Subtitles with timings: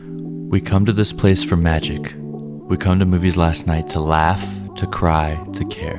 [0.00, 2.14] We come to this place for magic.
[2.16, 4.44] We come to movies last night to laugh,
[4.76, 5.96] to cry, to care.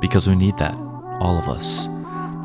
[0.00, 0.74] Because we need that,
[1.20, 1.86] all of us.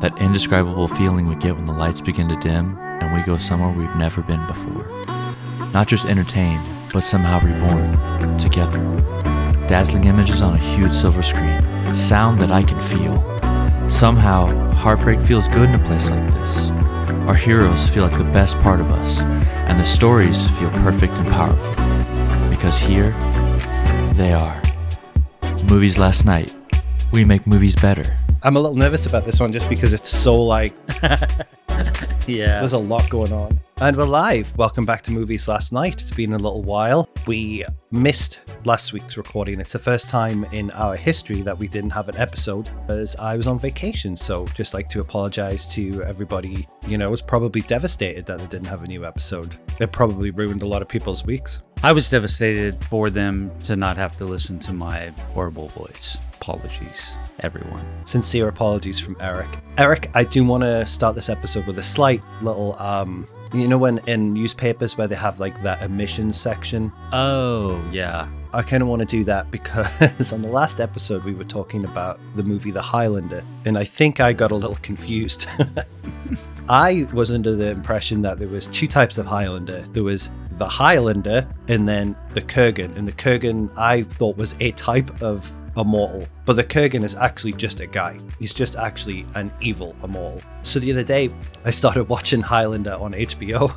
[0.00, 3.70] That indescribable feeling we get when the lights begin to dim and we go somewhere
[3.70, 4.88] we've never been before.
[5.74, 6.62] Not just entertained,
[6.92, 8.78] but somehow reborn, together.
[9.68, 13.22] Dazzling images on a huge silver screen, sound that I can feel.
[13.88, 16.70] Somehow, heartbreak feels good in a place like this.
[17.28, 21.26] Our heroes feel like the best part of us, and the stories feel perfect and
[21.28, 21.72] powerful.
[22.50, 23.10] Because here,
[24.14, 24.60] they are.
[25.68, 26.54] Movies last night.
[27.12, 28.04] We make movies better.
[28.42, 30.74] I'm a little nervous about this one just because it's so like
[32.26, 32.58] Yeah.
[32.60, 33.60] there's a lot going on.
[33.80, 34.56] And we're live.
[34.56, 36.00] Welcome back to Movies Last Night.
[36.00, 37.08] It's been a little while.
[37.26, 39.58] We missed last week's recording.
[39.58, 43.36] It's the first time in our history that we didn't have an episode as I
[43.36, 44.16] was on vacation.
[44.16, 46.68] So just like to apologize to everybody.
[46.86, 49.56] You know, was probably devastated that they didn't have a new episode.
[49.80, 51.62] It probably ruined a lot of people's weeks.
[51.82, 56.16] I was devastated for them to not have to listen to my horrible voice.
[56.34, 57.84] Apologies, everyone.
[58.04, 59.48] Sincere apologies from Eric.
[59.78, 63.78] Eric, I do want to start this episode with a slight little um you know
[63.78, 68.28] when in newspapers where they have like that emissions section Oh, yeah.
[68.54, 71.84] I kind of want to do that because on the last episode we were talking
[71.84, 75.46] about the movie The Highlander, and I think I got a little confused.
[76.68, 79.80] I was under the impression that there was two types of Highlander.
[79.92, 84.72] There was the Highlander and then the Kurgan, and the Kurgan I thought was a
[84.72, 88.18] type of immortal, but the Kurgan is actually just a guy.
[88.38, 90.42] He's just actually an evil immortal.
[90.62, 91.30] So the other day
[91.64, 93.70] I started watching Highlander on HBO.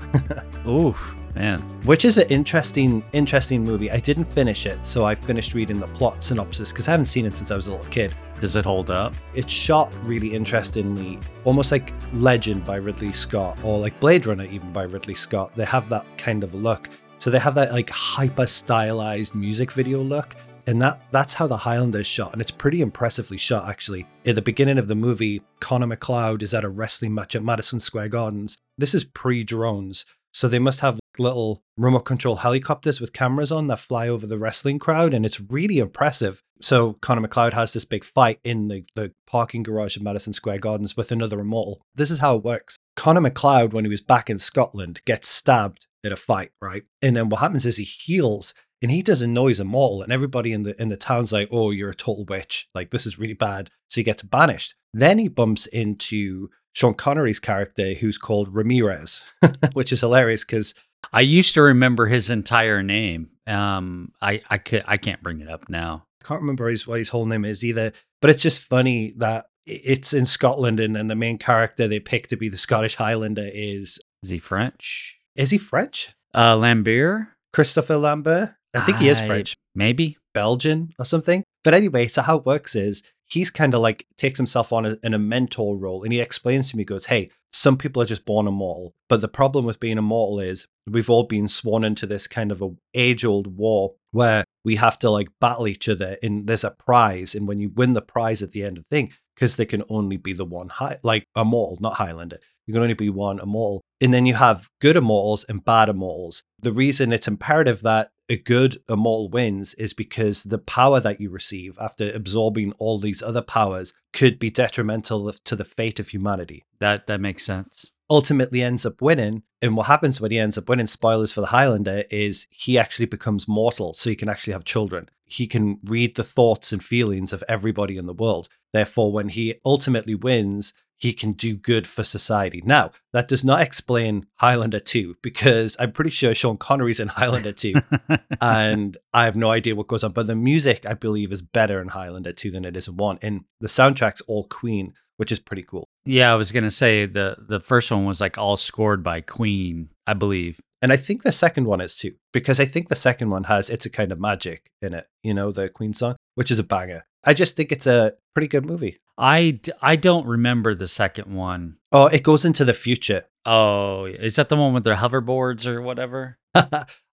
[0.68, 0.96] Ooh,
[1.36, 1.60] man.
[1.86, 5.88] which is an interesting interesting movie i didn't finish it so i finished reading the
[5.88, 8.64] plot synopsis because i haven't seen it since i was a little kid Does it
[8.66, 9.14] hold up?
[9.34, 14.72] it's shot really interestingly almost like legend by ridley scott or like blade runner even
[14.72, 18.48] by ridley scott they have that kind of look so they have that like hyper
[18.48, 20.36] stylized music video look
[20.68, 24.08] and that that's how the Highlander is shot, and it's pretty impressively shot actually.
[24.26, 27.80] At the beginning of the movie, Connor MacLeod is at a wrestling match at Madison
[27.80, 28.58] Square Gardens.
[28.78, 33.80] This is pre-drones, so they must have little remote control helicopters with cameras on that
[33.80, 36.42] fly over the wrestling crowd, and it's really impressive.
[36.62, 40.60] So Connor MacLeod has this big fight in the, the parking garage of Madison Square
[40.60, 41.82] Gardens with another immortal.
[41.94, 42.76] This is how it works.
[42.96, 46.84] Connor MacLeod, when he was back in Scotland, gets stabbed in a fight, right?
[47.02, 50.52] And then what happens is he heals and he doesn't know he's immortal, and everybody
[50.52, 52.68] in the in the town's like, "Oh, you're a total witch!
[52.76, 54.76] Like this is really bad." So he gets banished.
[54.94, 59.24] Then he bumps into Sean Connery's character, who's called Ramirez,
[59.74, 60.74] which is hilarious because
[61.14, 63.30] I used to remember his entire name.
[63.48, 66.06] Um, I I could I can't bring it up now.
[66.24, 67.94] I can't remember his, what his whole name is either.
[68.22, 72.28] But it's just funny that it's in Scotland, and, and the main character they pick
[72.30, 75.18] to be the Scottish Highlander is Is he French?
[75.36, 76.10] is he French?
[76.34, 77.28] Uh, Lambert.
[77.54, 78.56] Christopher Lambert.
[78.76, 79.56] I think he is French.
[79.74, 80.18] Maybe.
[80.36, 81.44] Belgian or something.
[81.64, 84.98] But anyway, so how it works is he's kind of like takes himself on a,
[85.02, 88.06] in a mentor role and he explains to me, he goes, Hey, some people are
[88.06, 88.94] just born immortal.
[89.08, 92.62] But the problem with being immortal is we've all been sworn into this kind of
[92.62, 96.72] a age old war where we have to like battle each other and there's a
[96.72, 97.34] prize.
[97.34, 99.84] And when you win the prize at the end of the thing, because there can
[99.90, 102.40] only be the one high, like immortal, not Highlander.
[102.66, 103.82] You can only be one immortal.
[104.02, 106.44] And then you have good immortals and bad immortals.
[106.62, 111.30] The reason it's imperative that a good immortal wins is because the power that you
[111.30, 116.64] receive after absorbing all these other powers could be detrimental to the fate of humanity.
[116.80, 117.92] That that makes sense.
[118.10, 119.44] Ultimately ends up winning.
[119.62, 123.08] And what happens when he ends up winning, spoilers for the Highlander, is he actually
[123.08, 123.94] becomes mortal.
[123.96, 125.10] So he can actually have children.
[125.26, 128.48] He can read the thoughts and feelings of everybody in the world.
[128.74, 130.74] Therefore, when he ultimately wins,
[131.06, 132.64] he can do good for society.
[132.66, 137.52] Now, that does not explain Highlander 2 because I'm pretty sure Sean Connery's in Highlander
[137.52, 137.76] 2
[138.42, 140.14] and I have no idea what goes on.
[140.14, 143.20] But the music, I believe, is better in Highlander 2 than it is in 1.
[143.22, 145.88] And the soundtrack's all Queen, which is pretty cool.
[146.06, 149.90] yeah, I was gonna say the the first one was like all scored by Queen,
[150.08, 150.60] I believe.
[150.82, 153.70] And I think the second one is too, because I think the second one has
[153.70, 156.64] It's a Kind of Magic in it, you know, the Queen song, which is a
[156.64, 157.06] banger.
[157.24, 158.98] I just think it's a pretty good movie.
[159.18, 161.78] I I don't remember the second one.
[161.92, 163.24] Oh, it goes into the future.
[163.46, 166.38] Oh, is that the one with their hoverboards or whatever?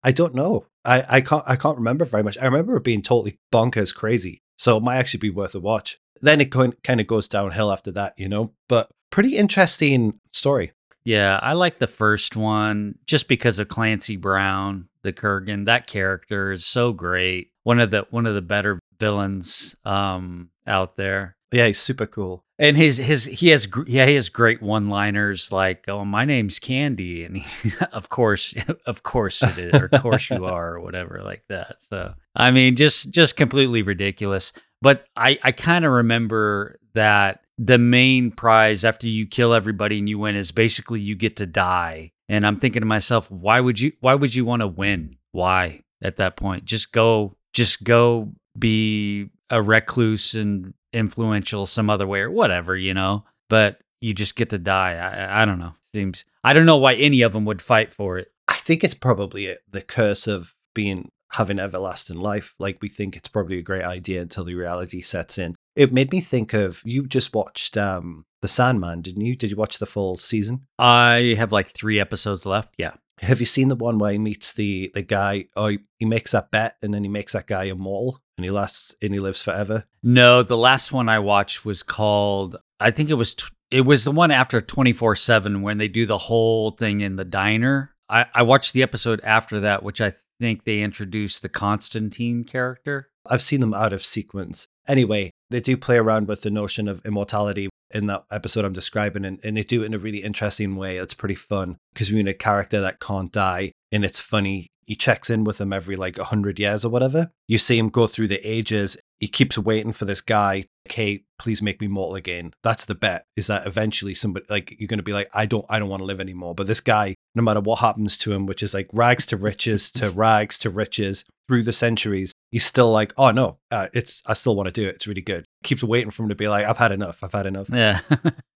[0.03, 0.67] I don't know.
[0.85, 2.39] I, I can't I can't remember very much.
[2.39, 4.43] I remember it being totally bonkers crazy.
[4.59, 5.99] So it might actually be worth a watch.
[6.21, 8.53] Then it kind of goes downhill after that, you know?
[8.69, 10.73] But pretty interesting story.
[11.05, 15.67] Yeah, I like the first one just because of Clancy Brown, the Kurgan.
[15.67, 17.51] That character is so great.
[17.65, 21.37] One of the one of the better villains um out there.
[21.53, 22.45] Yeah, he's super cool.
[22.59, 26.59] And his his he has yeah he has great one liners like oh my name's
[26.59, 28.55] Candy and he, of course
[28.87, 31.83] of course it is or of course you are or whatever like that.
[31.83, 34.53] So I mean just just completely ridiculous.
[34.81, 40.09] But I I kind of remember that the main prize after you kill everybody and
[40.09, 42.13] you win is basically you get to die.
[42.29, 45.17] And I'm thinking to myself why would you why would you want to win?
[45.33, 46.65] Why at that point?
[46.65, 52.95] Just go just go be a recluse and influential some other way or whatever, you
[52.95, 53.25] know.
[53.49, 54.95] But you just get to die.
[54.95, 55.75] I, I don't know.
[55.95, 58.33] Seems I don't know why any of them would fight for it.
[58.49, 62.55] I think it's probably the curse of being having everlasting life.
[62.59, 65.55] Like we think it's probably a great idea until the reality sets in.
[65.75, 69.37] It made me think of you just watched um The Sandman, didn't you?
[69.37, 70.67] Did you watch the full season?
[70.79, 72.75] I have like three episodes left.
[72.79, 72.95] Yeah.
[73.21, 75.47] Have you seen the one where he meets the the guy?
[75.57, 78.97] Oh, he, makes that bet, and then he makes that guy immortal, and he lasts
[79.01, 79.85] and he lives forever.
[80.03, 82.57] No, the last one I watched was called.
[82.81, 83.37] I think it was.
[83.71, 87.17] It was the one after twenty four seven when they do the whole thing in
[87.17, 87.95] the diner.
[88.09, 93.09] I, I watched the episode after that, which I think they introduced the Constantine character.
[93.25, 94.67] I've seen them out of sequence.
[94.89, 99.25] Anyway, they do play around with the notion of immortality in that episode I'm describing,
[99.25, 100.97] and, and they do it in a really interesting way.
[100.97, 104.67] It's pretty fun because we need a character that can't die, and it's funny.
[104.85, 107.31] He checks in with him every like 100 years or whatever.
[107.49, 108.97] You see him go through the ages.
[109.21, 110.65] He keeps waiting for this guy.
[110.91, 112.53] Hey, please make me mortal again.
[112.63, 113.27] That's the bet.
[113.37, 116.01] Is that eventually somebody like you're going to be like, I don't, I don't want
[116.01, 116.55] to live anymore.
[116.55, 119.91] But this guy, no matter what happens to him, which is like rags to riches
[119.93, 124.33] to rags to riches through the centuries, he's still like, oh no, uh, it's I
[124.35, 124.97] still want to do it.
[124.97, 125.45] It's really good.
[125.63, 127.23] Keeps waiting for him to be like, I've had enough.
[127.23, 127.71] I've had enough.
[127.73, 128.01] Yeah,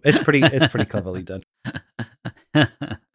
[0.03, 0.43] it's pretty.
[0.43, 1.43] It's pretty cleverly done.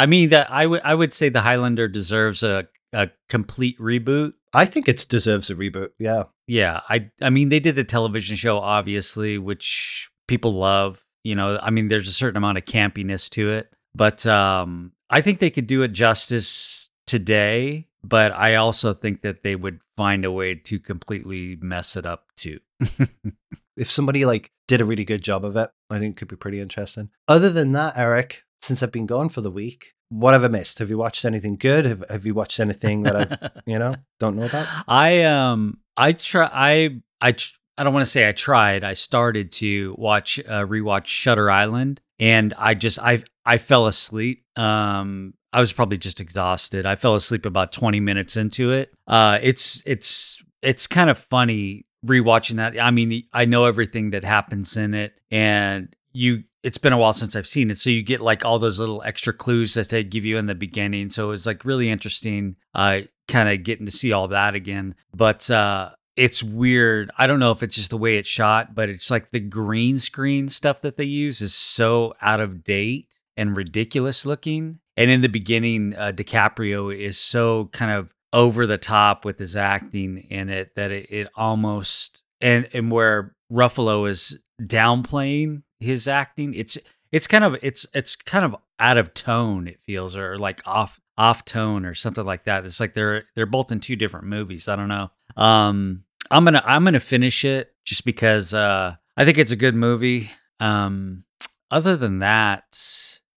[0.00, 4.32] I mean that I would I would say the Highlander deserves a a complete reboot.
[4.54, 5.90] I think it deserves a reboot.
[5.98, 6.24] Yeah.
[6.46, 11.06] Yeah, I I mean they did the television show obviously, which people love.
[11.22, 15.20] You know, I mean there's a certain amount of campiness to it, but um I
[15.20, 20.24] think they could do it justice today, but I also think that they would find
[20.24, 22.58] a way to completely mess it up too.
[23.76, 26.36] if somebody like did a really good job of it, I think it could be
[26.36, 27.10] pretty interesting.
[27.28, 30.78] Other than that, Eric, since I've been gone for the week, what have I missed?
[30.80, 31.84] Have you watched anything good?
[31.84, 34.66] Have Have you watched anything that I've you know don't know about?
[34.88, 38.84] I um I try I I tr- I don't want to say I tried.
[38.84, 44.44] I started to watch uh, rewatch Shutter Island, and I just I I fell asleep.
[44.56, 46.84] Um, I was probably just exhausted.
[46.84, 48.92] I fell asleep about twenty minutes into it.
[49.06, 52.78] Uh, it's it's it's kind of funny rewatching that.
[52.78, 57.12] I mean, I know everything that happens in it, and you it's been a while
[57.12, 57.78] since I've seen it.
[57.78, 60.54] So you get like all those little extra clues that they give you in the
[60.54, 61.10] beginning.
[61.10, 64.94] So it was like really interesting, uh, kind of getting to see all that again.
[65.14, 67.10] But uh, it's weird.
[67.16, 69.98] I don't know if it's just the way it's shot, but it's like the green
[69.98, 74.80] screen stuff that they use is so out of date and ridiculous looking.
[74.96, 79.56] And in the beginning, uh, DiCaprio is so kind of over the top with his
[79.56, 86.54] acting in it that it, it almost and and where Ruffalo is downplaying his acting.
[86.54, 86.78] It's
[87.12, 89.66] it's kind of it's it's kind of out of tone.
[89.66, 92.64] It feels or like off off tone or something like that.
[92.64, 94.68] It's like they're they're both in two different movies.
[94.68, 95.10] I don't know.
[95.36, 99.74] Um, I'm gonna I'm gonna finish it just because uh, I think it's a good
[99.74, 100.30] movie.
[100.60, 101.24] Um,
[101.70, 102.78] other than that,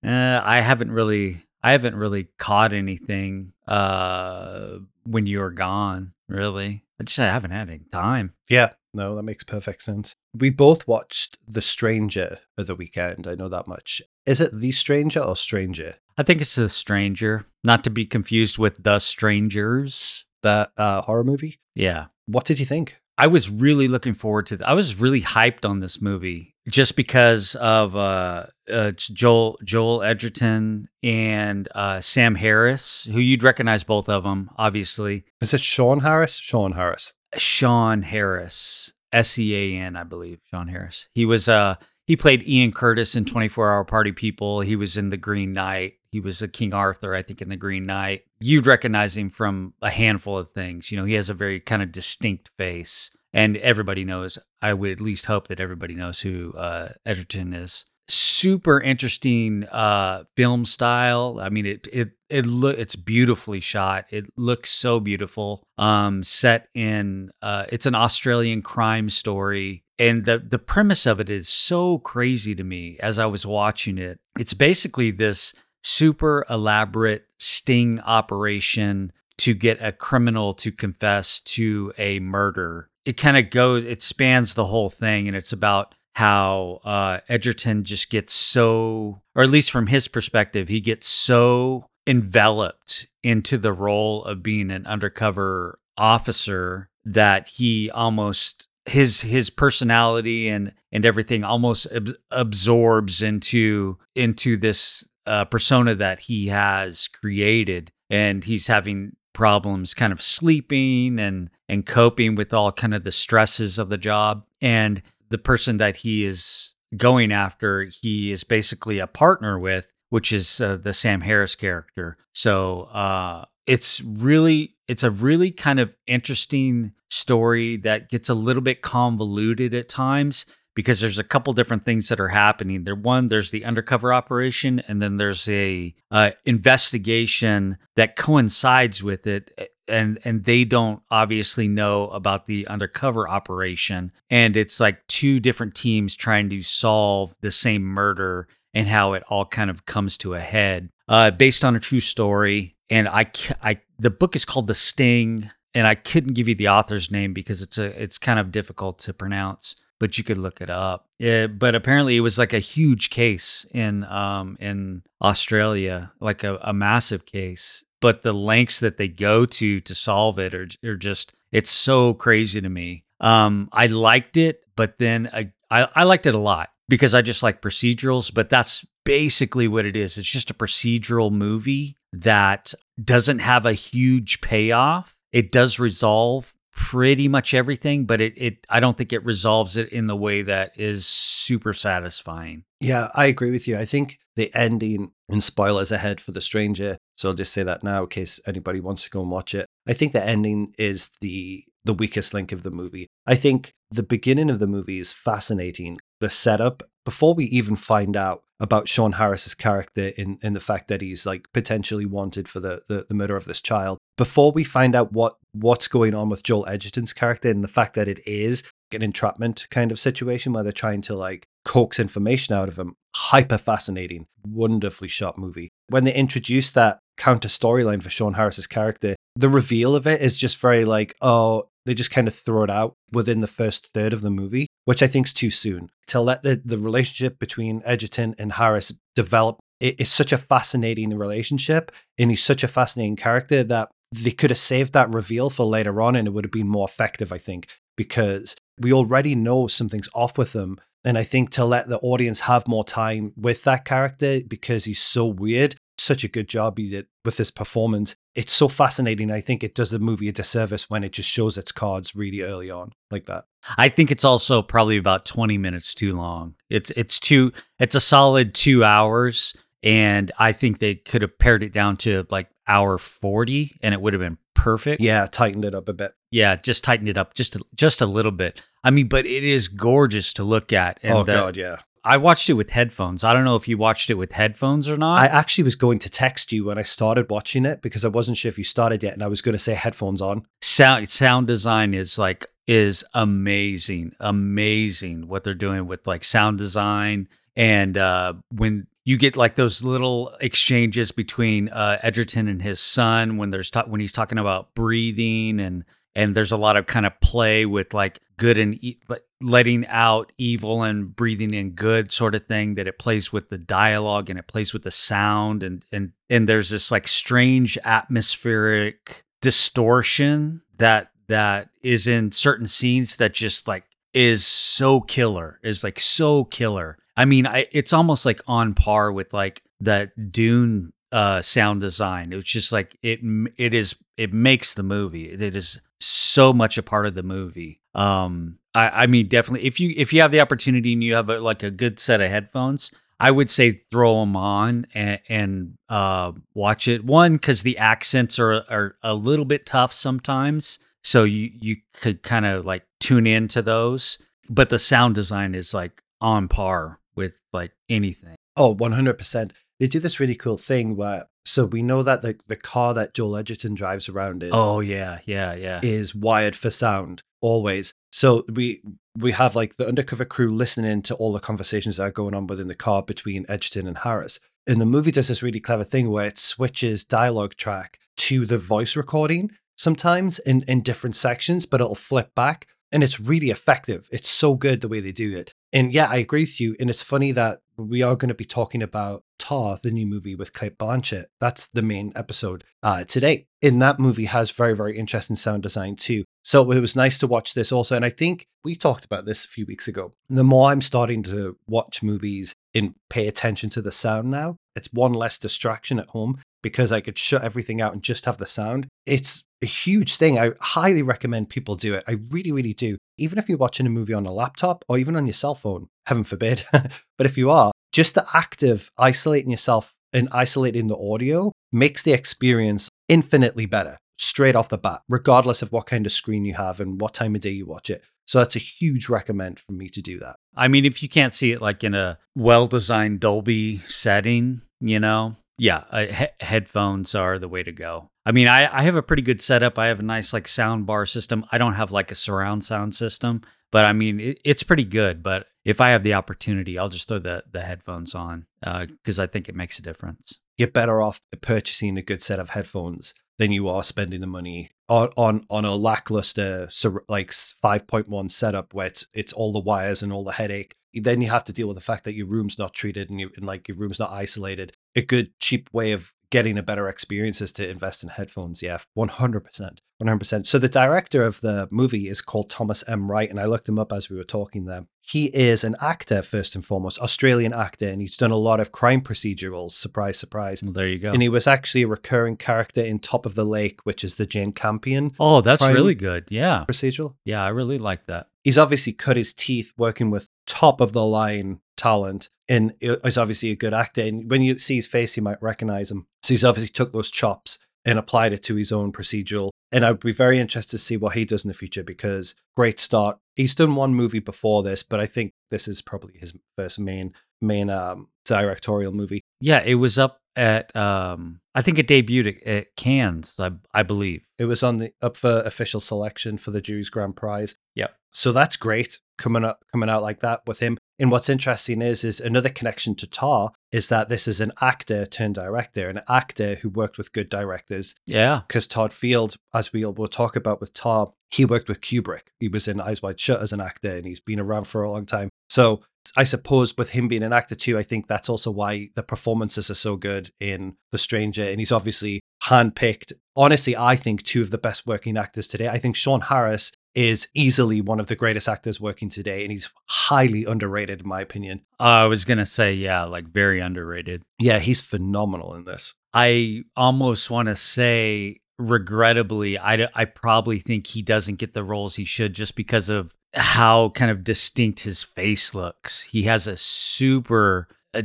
[0.05, 6.13] uh, I haven't really I haven't really caught anything uh, when you were gone.
[6.27, 8.33] Really, I just I haven't had any time.
[8.49, 10.15] Yeah, no, that makes perfect sense.
[10.35, 13.27] We both watched The Stranger at the weekend.
[13.27, 14.01] I know that much.
[14.25, 15.95] Is it The Stranger or Stranger?
[16.17, 20.25] I think it's The Stranger, not to be confused with The Strangers.
[20.41, 21.59] That uh, horror movie?
[21.75, 22.07] Yeah.
[22.25, 22.99] What did you think?
[23.17, 24.57] I was really looking forward to.
[24.57, 30.01] Th- I was really hyped on this movie just because of uh, uh, Joel Joel
[30.03, 35.25] Edgerton and uh, Sam Harris, who you'd recognize both of them, obviously.
[35.41, 36.37] Is it Sean Harris?
[36.37, 37.13] Sean Harris.
[37.37, 40.39] Sean Harris, S E A N, I believe.
[40.49, 41.07] Sean Harris.
[41.13, 44.59] He was uh he played Ian Curtis in 24 Hour Party People.
[44.59, 45.93] He was in The Green Knight.
[46.11, 48.23] He was a King Arthur, I think, in The Green Knight.
[48.39, 50.91] You'd recognize him from a handful of things.
[50.91, 54.37] You know, he has a very kind of distinct face, and everybody knows.
[54.61, 57.85] I would at least hope that everybody knows who uh, Edgerton is.
[58.07, 61.39] Super interesting uh, film style.
[61.41, 64.05] I mean, it it it look it's beautifully shot.
[64.09, 65.63] It looks so beautiful.
[65.77, 71.29] Um, set in uh, it's an Australian crime story and the the premise of it
[71.29, 74.19] is so crazy to me as I was watching it.
[74.37, 82.19] It's basically this super elaborate sting operation to get a criminal to confess to a
[82.19, 87.19] murder it kind of goes it spans the whole thing and it's about how uh,
[87.27, 93.57] Edgerton just gets so, or at least from his perspective, he gets so enveloped into
[93.57, 101.05] the role of being an undercover officer that he almost his his personality and and
[101.05, 107.91] everything almost ab- absorbs into into this uh, persona that he has created.
[108.09, 113.11] And he's having problems kind of sleeping and and coping with all kind of the
[113.11, 114.45] stresses of the job.
[114.61, 115.01] And
[115.33, 120.61] the person that he is going after, he is basically a partner with, which is
[120.61, 122.17] uh, the Sam Harris character.
[122.33, 128.61] So uh, it's really it's a really kind of interesting story that gets a little
[128.61, 132.83] bit convoluted at times because there's a couple different things that are happening.
[132.83, 139.25] There one, there's the undercover operation, and then there's a uh, investigation that coincides with
[139.25, 139.51] it
[139.87, 144.11] and and they don't obviously know about the undercover operation.
[144.29, 149.23] And it's like two different teams trying to solve the same murder and how it
[149.27, 152.75] all kind of comes to a head uh, based on a true story.
[152.89, 156.67] And I, I the book is called the sting and i couldn't give you the
[156.67, 160.59] author's name because it's a it's kind of difficult to pronounce but you could look
[160.59, 161.07] it up.
[161.17, 166.57] It, but apparently it was like a huge case in um in australia like a,
[166.61, 170.97] a massive case but the lengths that they go to to solve it are, are
[170.97, 173.05] just it's so crazy to me.
[173.21, 177.21] Um, I liked it, but then I, I, I liked it a lot because I
[177.21, 178.33] just like procedurals.
[178.33, 180.17] But that's basically what it is.
[180.17, 185.15] It's just a procedural movie that doesn't have a huge payoff.
[185.31, 189.93] It does resolve pretty much everything, but it, it I don't think it resolves it
[189.93, 192.65] in the way that is super satisfying.
[192.81, 193.77] Yeah, I agree with you.
[193.77, 196.97] I think the ending and spoilers ahead for The Stranger.
[197.23, 199.65] So I'll just say that now in case anybody wants to go and watch it.
[199.87, 203.07] I think the ending is the the weakest link of the movie.
[203.25, 205.99] I think the beginning of the movie is fascinating.
[206.19, 210.89] The setup before we even find out about Sean Harris's character in, in the fact
[210.89, 213.99] that he's like potentially wanted for the, the, the murder of this child.
[214.17, 217.93] Before we find out what what's going on with Joel Edgerton's character and the fact
[217.93, 222.53] that it is an entrapment kind of situation where they're trying to like coax information
[222.53, 222.95] out of him.
[223.15, 225.69] Hyper fascinating, wonderfully shot movie.
[225.87, 230.37] When they introduce that counter storyline for Sean Harris's character, the reveal of it is
[230.37, 234.13] just very like, oh, they just kind of throw it out within the first third
[234.13, 235.89] of the movie, which I think is too soon.
[236.07, 241.17] To let the, the relationship between Edgerton and Harris develop, it, it's such a fascinating
[241.17, 245.65] relationship, and he's such a fascinating character that they could have saved that reveal for
[245.65, 247.67] later on and it would have been more effective, I think,
[247.97, 250.79] because we already know something's off with him.
[251.05, 255.01] And I think to let the audience have more time with that character because he's
[255.01, 258.15] so weird, such a good job he did with his performance.
[258.35, 259.31] It's so fascinating.
[259.31, 262.41] I think it does the movie a disservice when it just shows its cards really
[262.41, 263.45] early on like that.
[263.77, 266.55] I think it's also probably about 20 minutes too long.
[266.69, 271.63] It's it's too it's a solid 2 hours and I think they could have pared
[271.63, 275.01] it down to like hour 40 and it would have been perfect.
[275.01, 276.13] Yeah, tightened it up a bit.
[276.31, 278.61] Yeah, just tightened it up just a, just a little bit.
[278.83, 280.99] I mean, but it is gorgeous to look at.
[281.03, 281.77] And oh the, god, yeah.
[282.03, 283.23] I watched it with headphones.
[283.23, 285.21] I don't know if you watched it with headphones or not.
[285.21, 288.37] I actually was going to text you when I started watching it because I wasn't
[288.37, 290.45] sure if you started yet, and I was going to say headphones on.
[290.61, 297.27] Sound sound design is like is amazing, amazing what they're doing with like sound design
[297.55, 303.37] and uh, when you get like those little exchanges between uh, Edgerton and his son
[303.37, 305.83] when there's ta- when he's talking about breathing and
[306.15, 308.99] and there's a lot of kind of play with like good and e-
[309.43, 313.57] letting out evil and breathing in good sort of thing that it plays with the
[313.57, 319.23] dialogue and it plays with the sound and and and there's this like strange atmospheric
[319.41, 323.83] distortion that that is in certain scenes that just like
[324.13, 329.11] is so killer is like so killer I mean, I, it's almost like on par
[329.11, 332.33] with like that Dune uh, sound design.
[332.33, 333.19] It's just like it
[333.57, 335.31] it is it makes the movie.
[335.31, 337.81] It is so much a part of the movie.
[337.95, 341.29] Um, I, I mean, definitely if you if you have the opportunity and you have
[341.29, 345.77] a, like a good set of headphones, I would say throw them on and, and
[345.89, 347.05] uh, watch it.
[347.05, 352.23] One, because the accents are are a little bit tough sometimes, so you you could
[352.23, 354.17] kind of like tune into those.
[354.49, 358.35] But the sound design is like on par with like anything.
[358.55, 359.51] Oh, 100%.
[359.79, 363.13] They do this really cool thing where, so we know that the, the car that
[363.13, 364.51] Joel Edgerton drives around in.
[364.53, 365.81] Oh, yeah, yeah, yeah.
[365.83, 367.93] Is wired for sound always.
[368.11, 368.81] So we
[369.15, 372.47] we have like the undercover crew listening to all the conversations that are going on
[372.47, 374.39] within the car between Edgerton and Harris.
[374.65, 378.57] And the movie does this really clever thing where it switches dialogue track to the
[378.57, 384.07] voice recording sometimes in, in different sections, but it'll flip back and it's really effective.
[384.11, 385.53] It's so good the way they do it.
[385.71, 386.75] And yeah, I agree with you.
[386.79, 390.53] And it's funny that we are going to be talking about The new movie with
[390.53, 391.25] Cate Blanchett.
[391.41, 393.47] That's the main episode uh, today.
[393.61, 396.23] In that movie has very, very interesting sound design too.
[396.45, 397.97] So it was nice to watch this also.
[397.97, 400.13] And I think we talked about this a few weeks ago.
[400.29, 404.93] The more I'm starting to watch movies and pay attention to the sound now, it's
[404.93, 408.47] one less distraction at home because I could shut everything out and just have the
[408.47, 408.87] sound.
[409.05, 410.39] It's a huge thing.
[410.39, 412.05] I highly recommend people do it.
[412.07, 412.97] I really, really do.
[413.17, 415.89] Even if you're watching a movie on a laptop or even on your cell phone,
[416.05, 416.63] heaven forbid.
[416.71, 422.03] but if you are, just the act of isolating yourself and isolating the audio makes
[422.03, 426.53] the experience infinitely better straight off the bat, regardless of what kind of screen you
[426.53, 428.03] have and what time of day you watch it.
[428.25, 430.37] So that's a huge recommend for me to do that.
[430.55, 434.99] I mean, if you can't see it like in a well designed Dolby setting, you
[434.99, 438.09] know, yeah, uh, he- headphones are the way to go.
[438.25, 439.77] I mean, I, I have a pretty good setup.
[439.77, 441.45] I have a nice like sound bar system.
[441.51, 443.41] I don't have like a surround sound system,
[443.73, 445.23] but I mean, it, it's pretty good.
[445.23, 449.23] But if I have the opportunity, I'll just throw the, the headphones on because uh,
[449.23, 450.39] I think it makes a difference.
[450.57, 454.69] You're better off purchasing a good set of headphones than you are spending the money
[454.87, 456.69] on on, on a lackluster
[457.09, 460.75] like 5.1 setup where it's, it's all the wires and all the headache.
[460.93, 463.31] Then you have to deal with the fact that your room's not treated and, you,
[463.35, 464.73] and like your room's not isolated.
[464.95, 468.63] A good cheap way of getting a better experience is to invest in headphones.
[468.63, 469.77] Yeah, 100%.
[470.01, 470.47] 100%.
[470.47, 473.09] So the director of the movie is called Thomas M.
[473.09, 474.87] Wright, and I looked him up as we were talking there.
[474.99, 478.71] He is an actor, first and foremost, Australian actor, and he's done a lot of
[478.71, 479.73] crime procedurals.
[479.73, 480.63] Surprise, surprise.
[480.63, 481.11] Well, there you go.
[481.11, 484.25] And he was actually a recurring character in Top of the Lake, which is the
[484.25, 485.11] Jane Campion.
[485.19, 486.25] Oh, that's really good.
[486.29, 486.65] Yeah.
[486.67, 487.13] Procedural.
[487.25, 488.27] Yeah, I really like that.
[488.43, 493.51] He's obviously cut his teeth working with top of the line talent and is obviously
[493.51, 494.01] a good actor.
[494.01, 496.07] And when you see his face, you might recognize him.
[496.23, 499.49] So he's obviously took those chops and applied it to his own procedural.
[499.71, 502.79] And I'd be very interested to see what he does in the future because great
[502.79, 503.17] start.
[503.35, 507.13] He's done one movie before this, but I think this is probably his first main
[507.41, 509.21] main um, directorial movie.
[509.41, 513.83] Yeah, it was up at um I think it debuted at, at Cannes, I, I
[513.83, 514.29] believe.
[514.39, 517.55] It was on the up for official selection for the Jury's Grand Prize.
[517.75, 517.95] Yep.
[518.11, 520.77] So that's great coming out coming out like that with him.
[521.03, 525.05] And what's interesting is is another connection to Tar is that this is an actor
[525.05, 527.93] turned director, an actor who worked with good directors.
[528.05, 528.43] Yeah.
[528.47, 532.29] Because Todd Field, as we will talk about with Tar, he worked with Kubrick.
[532.39, 534.89] He was in Eyes Wide Shut as an actor, and he's been around for a
[534.89, 535.27] long time.
[535.49, 535.81] So
[536.15, 539.69] I suppose with him being an actor too, I think that's also why the performances
[539.69, 541.43] are so good in The Stranger.
[541.43, 543.11] And he's obviously handpicked.
[543.35, 545.67] Honestly, I think two of the best working actors today.
[545.67, 549.71] I think Sean Harris is easily one of the greatest actors working today, and he's
[549.87, 551.61] highly underrated, in my opinion.
[551.79, 554.23] Uh, I was gonna say, yeah, like very underrated.
[554.39, 555.93] Yeah, he's phenomenal in this.
[556.13, 561.95] I almost want to say, regrettably, I, I probably think he doesn't get the roles
[561.95, 566.01] he should just because of how kind of distinct his face looks.
[566.01, 568.03] He has a super, uh,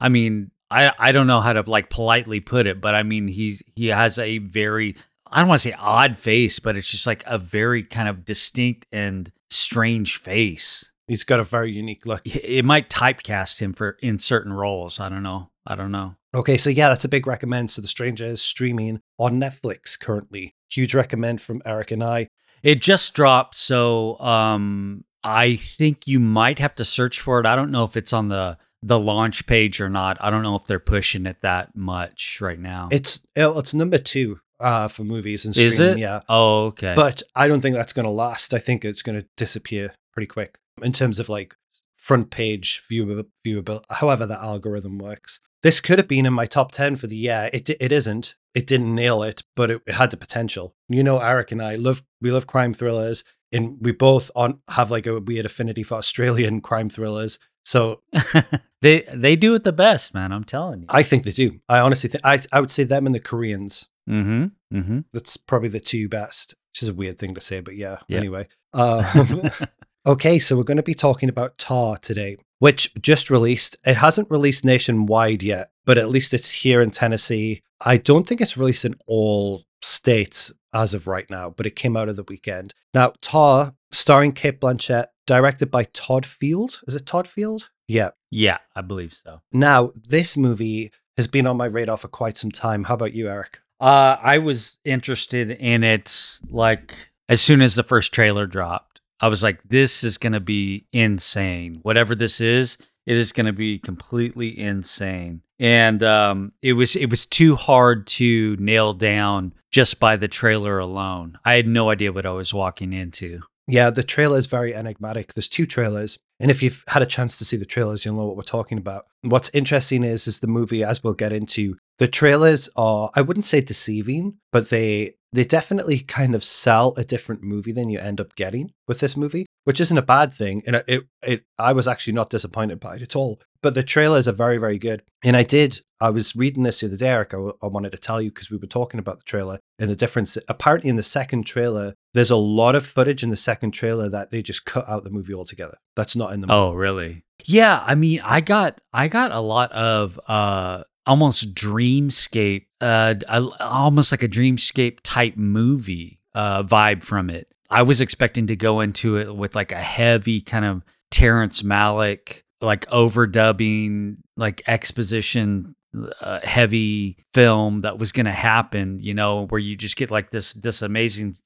[0.00, 3.28] I mean, I I don't know how to like politely put it, but I mean
[3.28, 4.96] he's he has a very
[5.34, 8.24] I don't want to say odd face, but it's just like a very kind of
[8.24, 10.92] distinct and strange face.
[11.08, 12.22] He's got a very unique look.
[12.24, 15.00] It might typecast him for in certain roles.
[15.00, 15.50] I don't know.
[15.66, 16.14] I don't know.
[16.36, 17.72] Okay, so yeah, that's a big recommend.
[17.72, 20.54] So The Stranger is streaming on Netflix currently.
[20.70, 22.28] Huge recommend from Eric and I.
[22.62, 27.46] It just dropped, so um I think you might have to search for it.
[27.46, 30.16] I don't know if it's on the the launch page or not.
[30.20, 32.88] I don't know if they're pushing it that much right now.
[32.92, 35.72] It's it's number two uh, for movies and streaming.
[35.72, 35.98] Is it?
[35.98, 36.22] Yeah.
[36.28, 36.94] Oh, okay.
[36.96, 38.54] But I don't think that's going to last.
[38.54, 41.54] I think it's going to disappear pretty quick in terms of like
[41.98, 43.82] front page viewable, viewable.
[43.90, 45.38] However, that algorithm works.
[45.62, 47.50] This could have been in my top ten for the year.
[47.52, 48.36] It it isn't.
[48.54, 50.74] It didn't nail it, but it, it had the potential.
[50.88, 54.90] You know, Eric and I love we love crime thrillers, and we both on have
[54.90, 57.38] like a weird affinity for Australian crime thrillers.
[57.66, 58.02] So
[58.82, 60.32] they they do it the best, man.
[60.32, 60.86] I'm telling you.
[60.88, 61.60] I think they do.
[61.68, 63.88] I honestly think I I would say them and the Koreans.
[64.08, 64.76] Mm-hmm.
[64.76, 64.98] Mm-hmm.
[65.12, 66.54] That's probably the two best.
[66.72, 67.98] Which is a weird thing to say, but yeah.
[68.08, 68.18] yeah.
[68.18, 68.48] Anyway.
[68.72, 69.50] Um,
[70.06, 73.76] okay, so we're going to be talking about Tar today, which just released.
[73.86, 77.62] It hasn't released nationwide yet, but at least it's here in Tennessee.
[77.84, 81.96] I don't think it's released in all states as of right now, but it came
[81.96, 82.74] out of the weekend.
[82.92, 86.80] Now, Tar, starring Cate Blanchett, directed by Todd Field.
[86.88, 87.70] Is it Todd Field?
[87.86, 88.10] Yeah.
[88.30, 89.40] Yeah, I believe so.
[89.52, 92.84] Now, this movie has been on my radar for quite some time.
[92.84, 93.60] How about you, Eric?
[93.84, 96.94] Uh, I was interested in it like
[97.28, 99.02] as soon as the first trailer dropped.
[99.20, 101.80] I was like, this is going to be insane.
[101.82, 105.42] Whatever this is, it is going to be completely insane.
[105.58, 110.78] And um, it was it was too hard to nail down just by the trailer
[110.78, 111.38] alone.
[111.44, 113.42] I had no idea what I was walking into.
[113.68, 115.34] Yeah, the trailer is very enigmatic.
[115.34, 118.26] There's two trailers, and if you've had a chance to see the trailers, you'll know
[118.26, 119.06] what we're talking about.
[119.22, 123.46] What's interesting is, is the movie, as we'll get into, the trailers are, I wouldn't
[123.46, 128.20] say deceiving, but they they definitely kind of sell a different movie than you end
[128.20, 130.62] up getting with this movie, which isn't a bad thing.
[130.64, 133.40] And it, it, I was actually not disappointed by it at all.
[133.60, 135.02] But the trailers are very, very good.
[135.24, 137.34] And I did, I was reading this the other day, Eric.
[137.34, 139.96] I, I wanted to tell you because we were talking about the trailer and the
[139.96, 140.38] difference.
[140.48, 144.30] Apparently, in the second trailer, there's a lot of footage in the second trailer that
[144.30, 145.78] they just cut out the movie altogether.
[145.96, 146.56] That's not in the movie.
[146.56, 147.24] Oh, really?
[147.44, 147.82] Yeah.
[147.84, 153.14] I mean, I got, I got a lot of, uh, almost dreamscape, uh,
[153.60, 157.48] almost like a dreamscape type movie uh, vibe from it.
[157.70, 162.42] I was expecting to go into it with like a heavy kind of Terrence Malick,
[162.60, 165.74] like overdubbing, like exposition
[166.20, 170.30] uh, heavy film that was going to happen, you know, where you just get like
[170.30, 171.36] this this amazing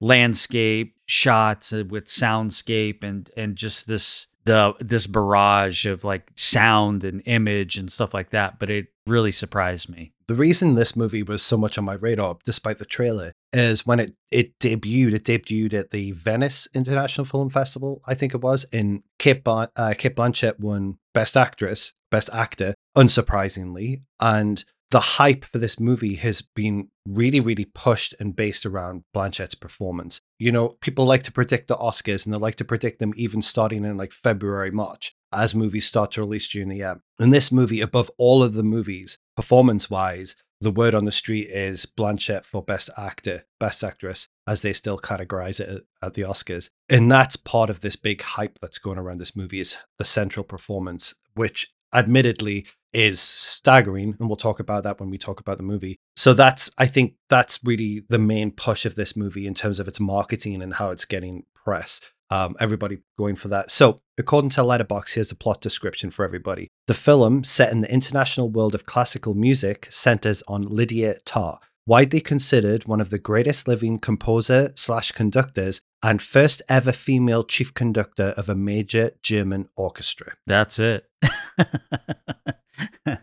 [0.00, 7.04] landscape shots uh, with soundscape and and just this the this barrage of like sound
[7.04, 11.22] and image and stuff like that but it really surprised me the reason this movie
[11.22, 15.24] was so much on my radar despite the trailer is when it it debuted it
[15.24, 20.16] debuted at the Venice International Film Festival I think it was in Cate, uh, Cate
[20.16, 26.88] Blanchett won best actress best actor unsurprisingly and the hype for this movie has been
[27.08, 30.20] really, really pushed and based around Blanchett's performance.
[30.38, 33.42] You know, people like to predict the Oscars and they like to predict them even
[33.42, 37.00] starting in like February, March as movies start to release during the year.
[37.18, 41.48] And this movie, above all of the movies, performance wise, the word on the street
[41.50, 46.70] is Blanchett for Best Actor, Best Actress, as they still categorize it at the Oscars.
[46.88, 50.44] And that's part of this big hype that's going around this movie is the central
[50.44, 55.62] performance, which admittedly is staggering and we'll talk about that when we talk about the
[55.62, 59.78] movie so that's i think that's really the main push of this movie in terms
[59.78, 64.50] of its marketing and how it's getting press um, everybody going for that so according
[64.50, 68.74] to letterboxd here's the plot description for everybody the film set in the international world
[68.74, 74.72] of classical music centers on lydia tarr widely considered one of the greatest living composer
[74.74, 80.34] slash conductors and first ever female chief conductor of a major German orchestra.
[80.46, 81.08] That's it.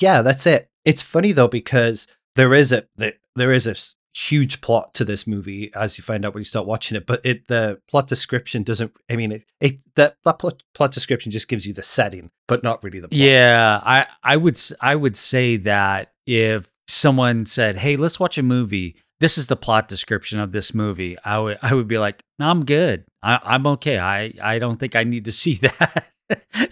[0.00, 0.68] yeah, that's it.
[0.84, 2.06] It's funny though because
[2.36, 3.74] there is a there is a
[4.12, 7.24] huge plot to this movie as you find out when you start watching it but
[7.24, 11.46] it the plot description doesn't i mean it, it that, that plot, plot description just
[11.46, 13.16] gives you the setting but not really the plot.
[13.16, 18.42] yeah i i would i would say that if someone said, "Hey, let's watch a
[18.42, 18.96] movie.
[19.20, 22.64] This is the plot description of this movie," I would I would be like, "I'm
[22.64, 23.04] good.
[23.22, 23.98] I, I, am okay.
[23.98, 26.06] I I don't think I need to see that."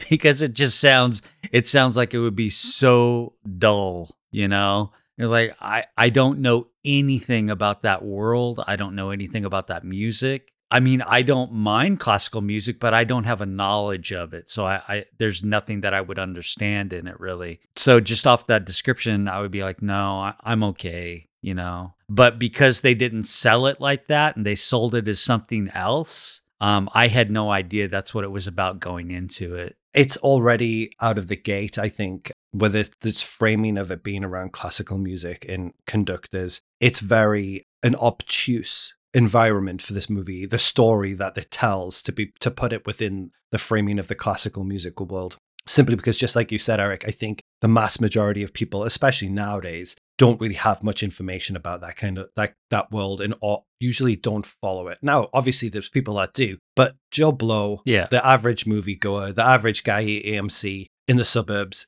[0.09, 1.21] because it just sounds
[1.51, 4.93] it sounds like it would be so dull, you know?
[5.19, 8.63] You're like, I, I don't know anything about that world.
[8.67, 10.53] I don't know anything about that music.
[10.71, 14.51] I mean, I don't mind classical music, but I don't have a knowledge of it.
[14.51, 17.61] So I, I, there's nothing that I would understand in it really.
[17.75, 21.95] So just off that description, I would be like, no, I, I'm okay, you know.
[22.09, 26.43] But because they didn't sell it like that and they sold it as something else,
[26.61, 29.77] um, I had no idea that's what it was about going into it.
[29.95, 34.25] It's already out of the gate, I think, with it, this framing of it being
[34.25, 36.61] around classical music and conductors.
[36.81, 42.33] It's very an obtuse environment for this movie, the story that it tells to be
[42.41, 45.37] to put it within the framing of the classical musical world.
[45.67, 49.29] Simply because, just like you said, Eric, I think the mass majority of people, especially
[49.29, 53.35] nowadays, don't really have much information about that kind of that that world and
[53.79, 54.99] usually don't follow it.
[55.03, 58.07] Now, obviously, there's people that do, but Joe Blow, yeah.
[58.11, 61.87] the average moviegoer, the average guy at AMC in the suburbs,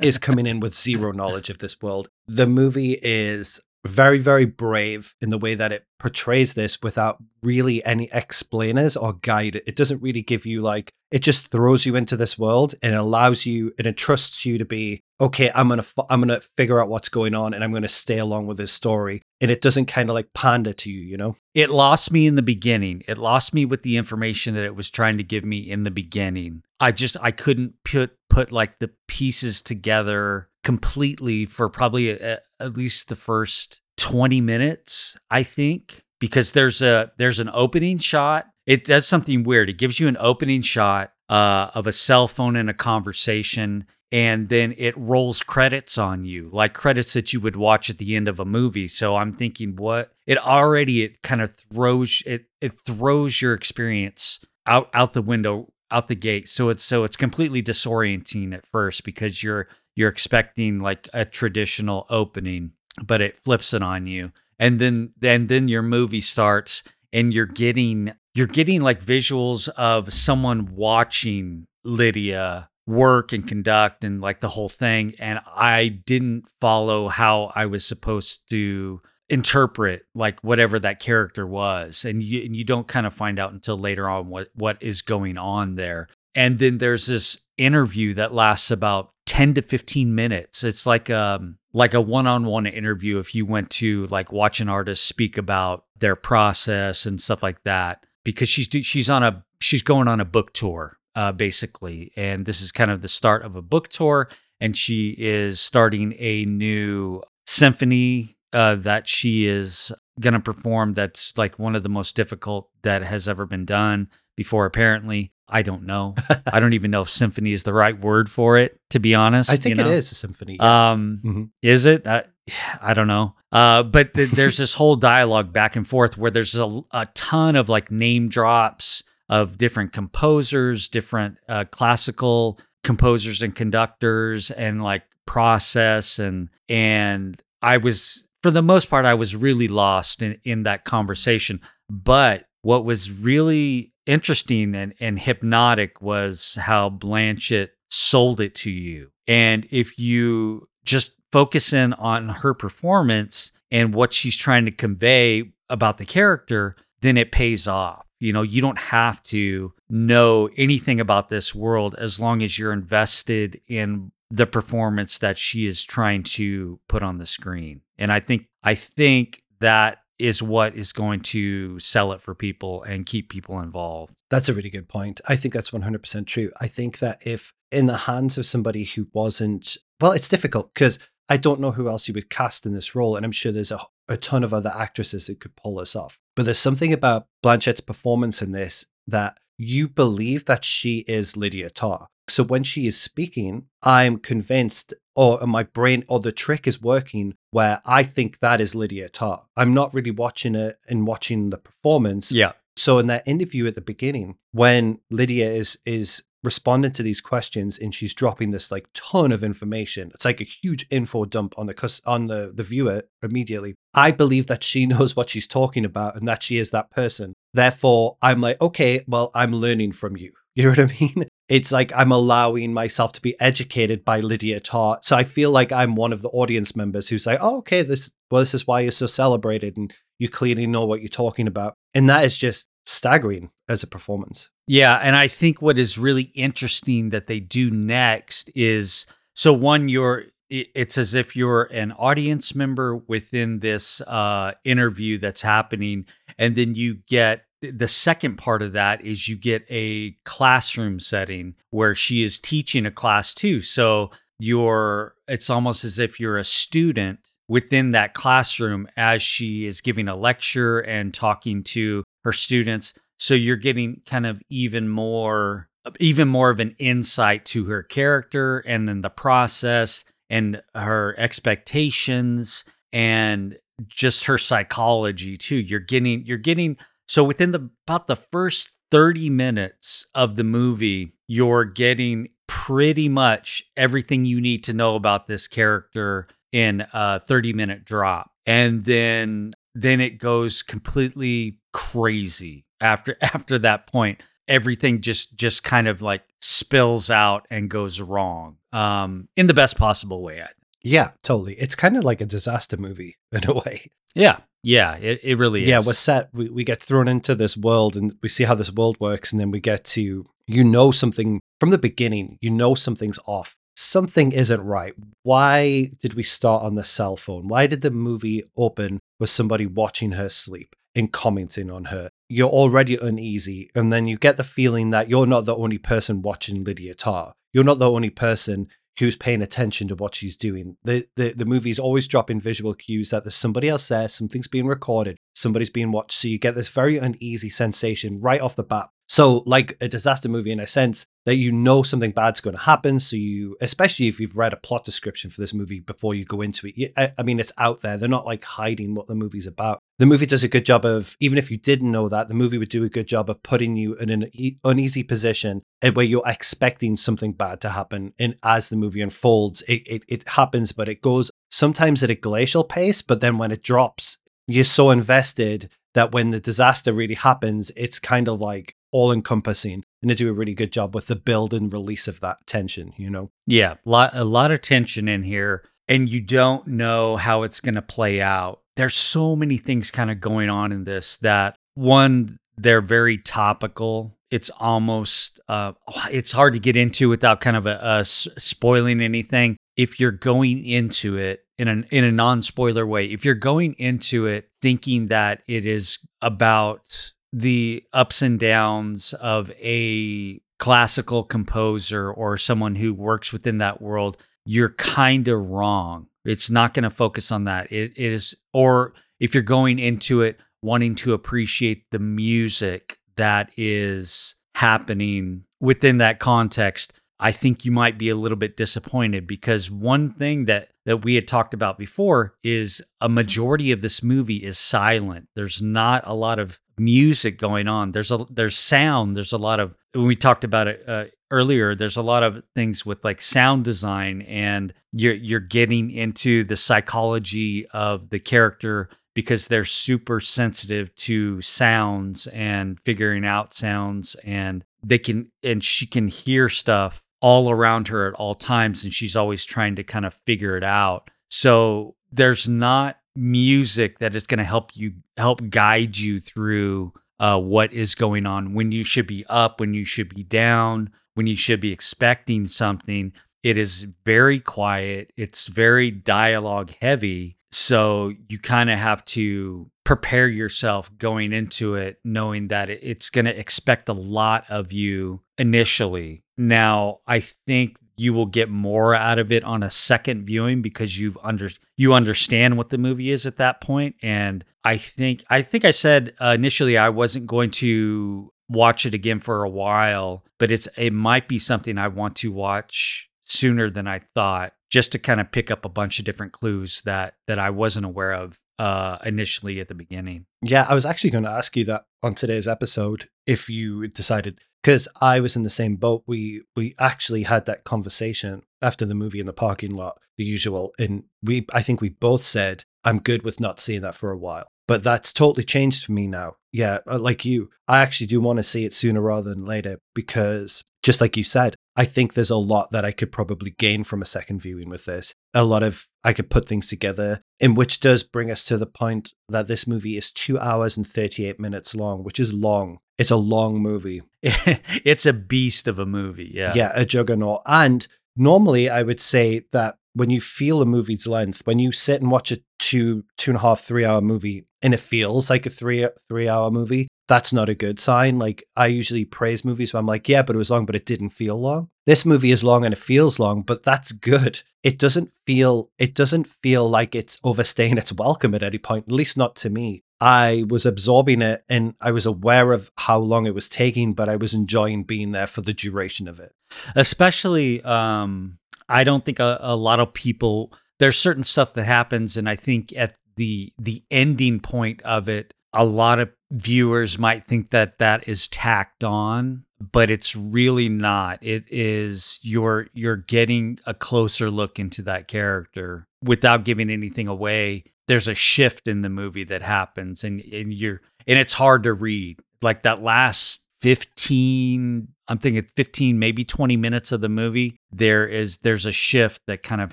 [0.00, 2.08] is coming in with zero knowledge of this world.
[2.26, 7.84] The movie is very, very brave in the way that it portrays this without really
[7.84, 9.62] any explainers or guide.
[9.66, 13.46] It doesn't really give you like, it just throws you into this world and allows
[13.46, 16.80] you and it trusts you to be, okay, I'm going to, I'm going to figure
[16.80, 19.22] out what's going on and I'm going to stay along with this story.
[19.40, 21.36] And it doesn't kind of like pander to you, you know?
[21.54, 23.02] It lost me in the beginning.
[23.06, 25.90] It lost me with the information that it was trying to give me in the
[25.90, 26.64] beginning.
[26.80, 32.76] I just, I couldn't put, put like the pieces together completely for probably a, at
[32.76, 38.44] least the first 20 minutes, I think, because there's a there's an opening shot.
[38.66, 39.70] It does something weird.
[39.70, 44.50] It gives you an opening shot uh, of a cell phone and a conversation, and
[44.50, 48.28] then it rolls credits on you, like credits that you would watch at the end
[48.28, 48.86] of a movie.
[48.86, 50.12] So I'm thinking, what?
[50.26, 55.72] It already it kind of throws it it throws your experience out out the window
[55.90, 56.48] out the gate.
[56.48, 62.06] So it's so it's completely disorienting at first because you're you're expecting like a traditional
[62.10, 62.72] opening,
[63.04, 64.32] but it flips it on you.
[64.58, 70.12] And then then then your movie starts and you're getting you're getting like visuals of
[70.12, 77.08] someone watching Lydia work and conduct and like the whole thing and I didn't follow
[77.08, 82.62] how I was supposed to interpret like whatever that character was and you and you
[82.62, 86.08] don't kind of find out until later on what what is going on there.
[86.34, 90.62] And then there's this interview that lasts about 10 to 15 minutes.
[90.62, 95.04] It's like um like a one-on-one interview if you went to like watch an artist
[95.04, 100.08] speak about their process and stuff like that because she's she's on a she's going
[100.08, 103.62] on a book tour uh basically and this is kind of the start of a
[103.62, 104.28] book tour
[104.60, 111.36] and she is starting a new symphony uh, that she is going to perform that's
[111.36, 115.82] like one of the most difficult that has ever been done before apparently i don't
[115.84, 116.14] know
[116.52, 119.50] i don't even know if symphony is the right word for it to be honest
[119.50, 119.90] I think you know?
[119.90, 120.56] it is a symphony.
[120.58, 120.90] yeah.
[120.92, 121.50] um Mhm.
[121.62, 122.24] is it I,
[122.80, 126.54] I don't know uh but th- there's this whole dialogue back and forth where there's
[126.56, 133.54] a, a ton of like name drops of different composers different uh, classical composers and
[133.54, 139.66] conductors and like process and and i was for the most part i was really
[139.66, 141.60] lost in in that conversation.
[141.90, 149.10] But what was really interesting and, and hypnotic was how blanchett sold it to you.
[149.26, 155.50] And if you just focus in on her performance and what she's trying to convey
[155.68, 158.06] about the character then it pays off.
[158.20, 162.72] You know you don't have to know anything about this world as long as you're
[162.72, 168.20] invested in the performance that she is trying to put on the screen and i
[168.20, 173.28] think i think that is what is going to sell it for people and keep
[173.28, 175.20] people involved That's a really good point.
[175.28, 176.50] I think that's 100% true.
[176.60, 180.98] I think that if in the hands of somebody who wasn't, well, it's difficult because
[181.28, 183.16] I don't know who else you would cast in this role.
[183.16, 186.18] And I'm sure there's a, a ton of other actresses that could pull this off.
[186.34, 191.70] But there's something about Blanchett's performance in this that you believe that she is Lydia
[191.70, 192.08] Tarr.
[192.28, 196.82] So when she is speaking, I'm convinced, or uh, my brain, or the trick is
[196.82, 199.44] working where I think that is Lydia Tarr.
[199.56, 202.32] I'm not really watching it and watching the performance.
[202.32, 207.20] yeah So in that interview at the beginning, when Lydia is is responding to these
[207.20, 211.54] questions and she's dropping this like ton of information, it's like a huge info dump
[211.56, 213.74] on the cus- on the the viewer immediately.
[213.94, 217.32] I believe that she knows what she's talking about and that she is that person.
[217.54, 220.32] Therefore, I'm like, okay, well, I'm learning from you.
[220.56, 221.28] You know what I mean?
[221.48, 224.98] It's like I'm allowing myself to be educated by Lydia Tarr.
[225.02, 228.10] So I feel like I'm one of the audience members who's like, oh, okay, this
[228.30, 231.74] well, this is why you're so celebrated and you clearly know what you're talking about.
[231.94, 234.48] And that is just staggering as a performance.
[234.66, 239.88] Yeah, and I think what is really interesting that they do next is so one
[239.88, 246.06] you're it's as if you're an audience member within this uh interview that's happening
[246.38, 251.54] and then you get the second part of that is you get a classroom setting
[251.70, 253.60] where she is teaching a class too.
[253.60, 259.80] So you're it's almost as if you're a student within that classroom as she is
[259.80, 265.68] giving a lecture and talking to her students so you're getting kind of even more
[266.00, 272.64] even more of an insight to her character and then the process and her expectations
[272.92, 278.70] and just her psychology too you're getting you're getting so within the about the first
[278.90, 285.26] 30 minutes of the movie you're getting pretty much everything you need to know about
[285.26, 293.16] this character in a 30 minute drop and then then it goes completely crazy after
[293.22, 299.28] after that point everything just just kind of like spills out and goes wrong um
[299.36, 300.56] in the best possible way I think.
[300.82, 301.54] Yeah, totally.
[301.54, 303.90] It's kind of like a disaster movie in a way.
[304.14, 306.28] yeah yeah it, it really is Yeah, we're set.
[306.32, 309.32] We, we get thrown into this world and we see how this world works.
[309.32, 313.56] And then we get to, you know, something from the beginning, you know, something's off.
[313.76, 314.94] Something isn't right.
[315.22, 317.46] Why did we start on the cell phone?
[317.46, 322.08] Why did the movie open with somebody watching her sleep and commenting on her?
[322.28, 323.70] You're already uneasy.
[323.74, 327.34] And then you get the feeling that you're not the only person watching Lydia Tarr.
[327.52, 330.76] You're not the only person who's paying attention to what she's doing.
[330.84, 334.66] The, the the movie's always dropping visual cues that there's somebody else there, something's being
[334.66, 336.12] recorded, somebody's being watched.
[336.12, 338.88] So you get this very uneasy sensation right off the bat.
[339.08, 342.62] So, like a disaster movie in a sense, that you know something bad's going to
[342.62, 342.98] happen.
[343.00, 346.40] So you, especially if you've read a plot description for this movie before you go
[346.40, 347.96] into it, I, I mean, it's out there.
[347.96, 349.80] They're not like hiding what the movie's about.
[349.98, 352.58] The movie does a good job of, even if you didn't know that, the movie
[352.58, 354.30] would do a good job of putting you in an
[354.64, 358.12] uneasy position eh, where you're expecting something bad to happen.
[358.20, 362.14] And as the movie unfolds, it, it, it happens, but it goes sometimes at a
[362.14, 363.02] glacial pace.
[363.02, 367.98] But then when it drops, you're so invested that when the disaster really happens, it's
[367.98, 371.52] kind of like all encompassing and they do a really good job with the build
[371.52, 373.30] and release of that tension, you know?
[373.46, 377.74] Yeah, lot, a lot of tension in here, and you don't know how it's going
[377.74, 378.62] to play out.
[378.76, 384.16] There's so many things kind of going on in this that one, they're very topical.
[384.30, 385.72] It's almost, uh,
[386.10, 389.58] it's hard to get into without kind of a, a spoiling anything.
[389.76, 393.74] If you're going into it in an in a non spoiler way, if you're going
[393.74, 402.10] into it thinking that it is about the ups and downs of a classical composer
[402.10, 406.06] or someone who works within that world, you're kind of wrong.
[406.24, 407.70] It's not going to focus on that.
[407.70, 413.50] It, it is, or if you're going into it wanting to appreciate the music that
[413.56, 419.70] is happening within that context, I think you might be a little bit disappointed because
[419.70, 424.36] one thing that that we had talked about before is a majority of this movie
[424.36, 425.28] is silent.
[425.34, 427.92] There's not a lot of music going on.
[427.92, 429.16] There's a there's sound.
[429.16, 431.74] There's a lot of when we talked about it uh, earlier.
[431.74, 436.56] There's a lot of things with like sound design, and you're you're getting into the
[436.56, 444.62] psychology of the character because they're super sensitive to sounds and figuring out sounds and
[444.84, 449.16] they can and she can hear stuff all around her at all times and she's
[449.16, 451.10] always trying to kind of figure it out.
[451.30, 457.38] So there's not music that is going to help you help guide you through uh,
[457.38, 461.26] what is going on when you should be up, when you should be down, when
[461.26, 463.12] you should be expecting something.
[463.42, 465.12] It is very quiet.
[465.16, 467.36] It's very dialogue heavy.
[467.52, 473.24] So you kind of have to prepare yourself going into it, knowing that it's going
[473.24, 476.24] to expect a lot of you initially.
[476.36, 480.98] Now, I think you will get more out of it on a second viewing because
[480.98, 483.96] you've under you understand what the movie is at that point.
[484.02, 488.94] And i think i think i said uh, initially i wasn't going to watch it
[488.94, 493.70] again for a while but it's it might be something i want to watch sooner
[493.70, 497.14] than i thought just to kind of pick up a bunch of different clues that
[497.26, 500.24] that i wasn't aware of uh initially at the beginning.
[500.42, 504.40] Yeah i was actually going to ask you that on today's episode if you decided
[504.66, 506.02] because I was in the same boat.
[506.08, 510.72] We we actually had that conversation after the movie in the parking lot, the usual,
[510.76, 514.18] and we I think we both said I'm good with not seeing that for a
[514.18, 514.48] while.
[514.68, 516.36] But that's totally changed for me now.
[516.52, 519.78] Yeah, uh, like you, I actually do want to see it sooner rather than later
[519.94, 523.84] because, just like you said, I think there's a lot that I could probably gain
[523.84, 525.14] from a second viewing with this.
[525.34, 528.66] A lot of I could put things together, in which does bring us to the
[528.66, 533.10] point that this movie is two hours and 38 minutes long, which is long it's
[533.10, 534.02] a long movie.
[534.22, 536.30] it's a beast of a movie.
[536.32, 536.52] Yeah.
[536.54, 537.42] Yeah, a juggernaut.
[537.46, 542.02] And normally I would say that when you feel a movie's length, when you sit
[542.02, 545.46] and watch a two, two and a half, three hour movie and it feels like
[545.46, 548.18] a three three hour movie, that's not a good sign.
[548.18, 550.84] Like I usually praise movies where I'm like, yeah, but it was long, but it
[550.84, 551.70] didn't feel long.
[551.86, 554.42] This movie is long and it feels long, but that's good.
[554.62, 558.92] It doesn't feel it doesn't feel like it's overstaying its welcome at any point, at
[558.92, 559.82] least not to me.
[560.00, 564.08] I was absorbing it and I was aware of how long it was taking, but
[564.08, 566.32] I was enjoying being there for the duration of it.
[566.74, 570.52] Especially, um, I don't think a, a lot of people.
[570.78, 575.32] There's certain stuff that happens, and I think at the the ending point of it,
[575.52, 581.18] a lot of viewers might think that that is tacked on but it's really not
[581.22, 587.64] it is you're you're getting a closer look into that character without giving anything away
[587.88, 591.72] there's a shift in the movie that happens and and you're and it's hard to
[591.72, 592.18] read.
[592.42, 598.38] Like that last 15 i'm thinking 15 maybe 20 minutes of the movie there is
[598.38, 599.72] there's a shift that kind of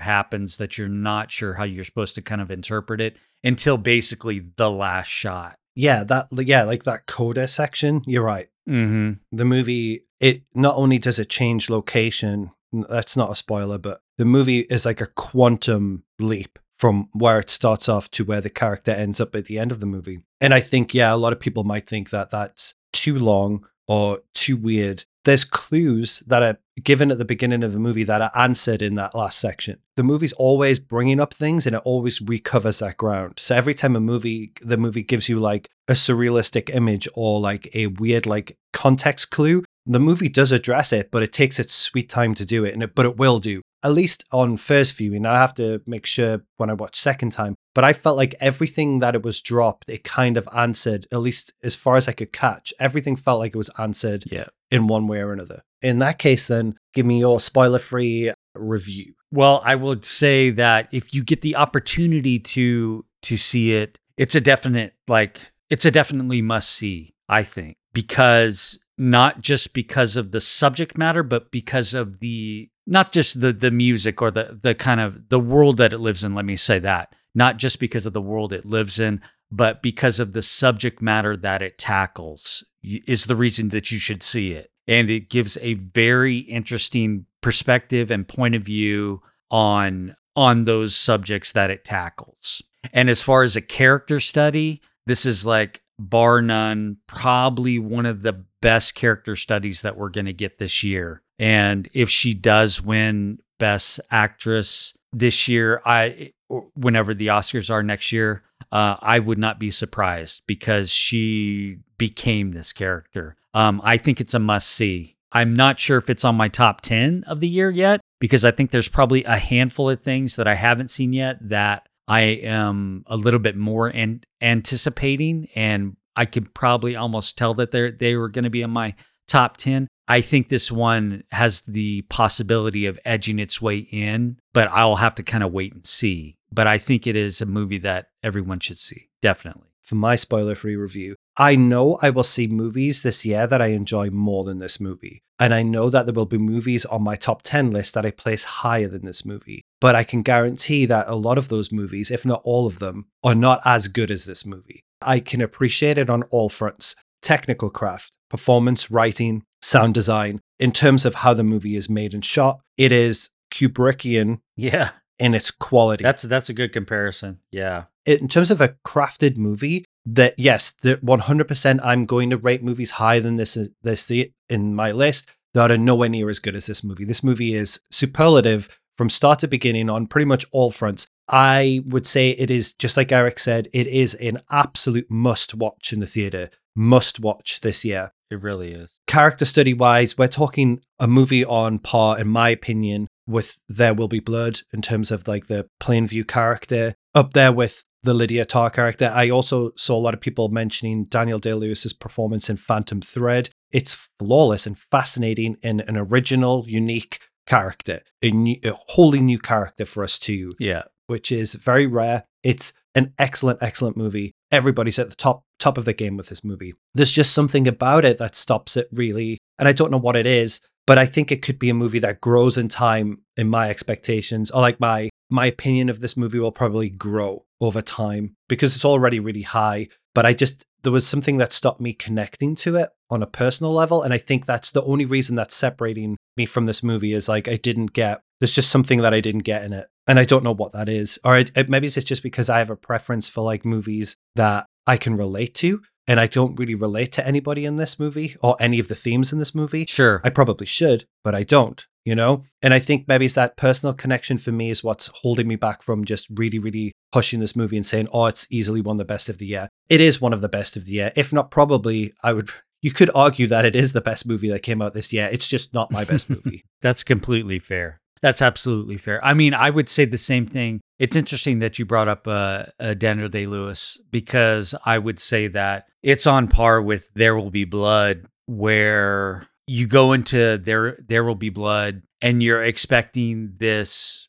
[0.00, 4.42] happens that you're not sure how you're supposed to kind of interpret it until basically
[4.56, 5.56] the last shot.
[5.76, 8.46] Yeah that yeah like that coda section you're right.
[8.68, 9.12] Mm-hmm.
[9.36, 12.50] the movie it not only does it change location
[12.88, 17.50] that's not a spoiler but the movie is like a quantum leap from where it
[17.50, 20.20] starts off to where the character ends up at the end of the movie.
[20.40, 24.20] And I think, yeah, a lot of people might think that that's too long or
[24.34, 25.04] too weird.
[25.24, 28.94] There's clues that are given at the beginning of the movie that are answered in
[28.94, 29.78] that last section.
[29.96, 33.34] The movie's always bringing up things and it always recovers that ground.
[33.38, 37.74] So every time a movie, the movie gives you like a surrealistic image or like
[37.74, 42.08] a weird like context clue, the movie does address it, but it takes its sweet
[42.08, 45.26] time to do it, and it, but it will do at least on first viewing,
[45.26, 49.00] I have to make sure when I watch second time, but I felt like everything
[49.00, 52.32] that it was dropped, it kind of answered, at least as far as I could
[52.32, 54.46] catch, everything felt like it was answered yeah.
[54.70, 55.62] in one way or another.
[55.82, 59.14] In that case, then give me your spoiler free review.
[59.30, 64.34] Well, I would say that if you get the opportunity to to see it, it's
[64.34, 70.30] a definite like it's a definitely must see, I think, because not just because of
[70.30, 74.74] the subject matter, but because of the not just the the music or the the
[74.74, 76.34] kind of the world that it lives in.
[76.34, 79.20] Let me say that not just because of the world it lives in,
[79.50, 84.22] but because of the subject matter that it tackles is the reason that you should
[84.22, 84.70] see it.
[84.86, 91.52] And it gives a very interesting perspective and point of view on on those subjects
[91.52, 92.62] that it tackles.
[92.92, 98.22] And as far as a character study, this is like bar none, probably one of
[98.22, 101.20] the best character studies that we're going to get this year.
[101.38, 106.32] And if she does win Best Actress this year, I
[106.74, 108.42] whenever the Oscars are next year,
[108.72, 113.36] uh, I would not be surprised because she became this character.
[113.52, 115.16] Um, I think it's a must see.
[115.30, 118.50] I'm not sure if it's on my top 10 of the year yet because I
[118.50, 123.04] think there's probably a handful of things that I haven't seen yet that I am
[123.08, 128.16] a little bit more an- anticipating, and I could probably almost tell that they they
[128.16, 128.94] were going to be in my
[129.28, 129.88] top ten.
[130.06, 135.14] I think this one has the possibility of edging its way in, but I'll have
[135.16, 136.36] to kind of wait and see.
[136.52, 139.68] But I think it is a movie that everyone should see, definitely.
[139.80, 143.68] For my spoiler free review, I know I will see movies this year that I
[143.68, 145.20] enjoy more than this movie.
[145.38, 148.12] And I know that there will be movies on my top 10 list that I
[148.12, 149.62] place higher than this movie.
[149.80, 153.06] But I can guarantee that a lot of those movies, if not all of them,
[153.24, 154.83] are not as good as this movie.
[155.02, 160.40] I can appreciate it on all fronts technical craft, performance, writing, sound design.
[160.58, 164.90] In terms of how the movie is made and shot, it is Kubrickian yeah.
[165.18, 166.02] in its quality.
[166.04, 167.40] That's that's a good comparison.
[167.50, 167.84] Yeah.
[168.06, 172.92] In terms of a crafted movie, that yes, the 100% I'm going to rate movies
[172.92, 174.12] higher than this this
[174.48, 177.04] in my list that are nowhere near as good as this movie.
[177.04, 181.08] This movie is superlative from start to beginning on pretty much all fronts.
[181.28, 185.92] I would say it is just like Eric said, it is an absolute must watch
[185.92, 186.50] in the theater.
[186.76, 188.12] Must watch this year.
[188.30, 188.90] It really is.
[189.06, 194.08] Character study wise, we're talking a movie on par, in my opinion, with There Will
[194.08, 198.70] Be Blood in terms of like the Plainview character, up there with the Lydia Tar
[198.70, 199.10] character.
[199.14, 203.50] I also saw a lot of people mentioning Daniel Day Lewis's performance in Phantom Thread.
[203.72, 209.84] It's flawless and fascinating in an original, unique character, a, new, a wholly new character
[209.84, 212.24] for us to, yeah, which is very rare.
[212.42, 214.32] It's an excellent, excellent movie.
[214.52, 216.74] Everybody's at the top top of the game with this movie.
[216.94, 220.26] There's just something about it that stops it really, and I don't know what it
[220.26, 223.70] is, but I think it could be a movie that grows in time in my
[223.70, 228.74] expectations, or like my my opinion of this movie will probably grow over time because
[228.74, 229.88] it's already really high.
[230.14, 233.72] But I just, there was something that stopped me connecting to it on a personal
[233.72, 234.02] level.
[234.02, 237.48] And I think that's the only reason that's separating me from this movie is like
[237.48, 239.88] I didn't get, there's just something that I didn't get in it.
[240.06, 241.18] And I don't know what that is.
[241.24, 244.66] Or it, it, maybe it's just because I have a preference for like movies that
[244.86, 248.56] I can relate to and I don't really relate to anybody in this movie or
[248.60, 249.86] any of the themes in this movie.
[249.86, 250.20] Sure.
[250.22, 252.44] I probably should, but I don't, you know?
[252.62, 255.82] And I think maybe it's that personal connection for me is what's holding me back
[255.82, 259.04] from just really, really pushing this movie and saying, oh, it's easily one of the
[259.04, 259.68] best of the year.
[259.88, 261.12] It is one of the best of the year.
[261.16, 262.50] If not, probably, I would.
[262.84, 265.26] You could argue that it is the best movie that came out this year.
[265.32, 266.66] It's just not my best movie.
[266.82, 268.02] That's completely fair.
[268.24, 269.22] That's absolutely fair.
[269.22, 270.80] I mean, I would say the same thing.
[270.98, 275.48] It's interesting that you brought up uh, uh, Daniel Day Lewis because I would say
[275.48, 281.22] that it's on par with There Will Be Blood, where you go into there there
[281.22, 284.26] will be blood and you're expecting this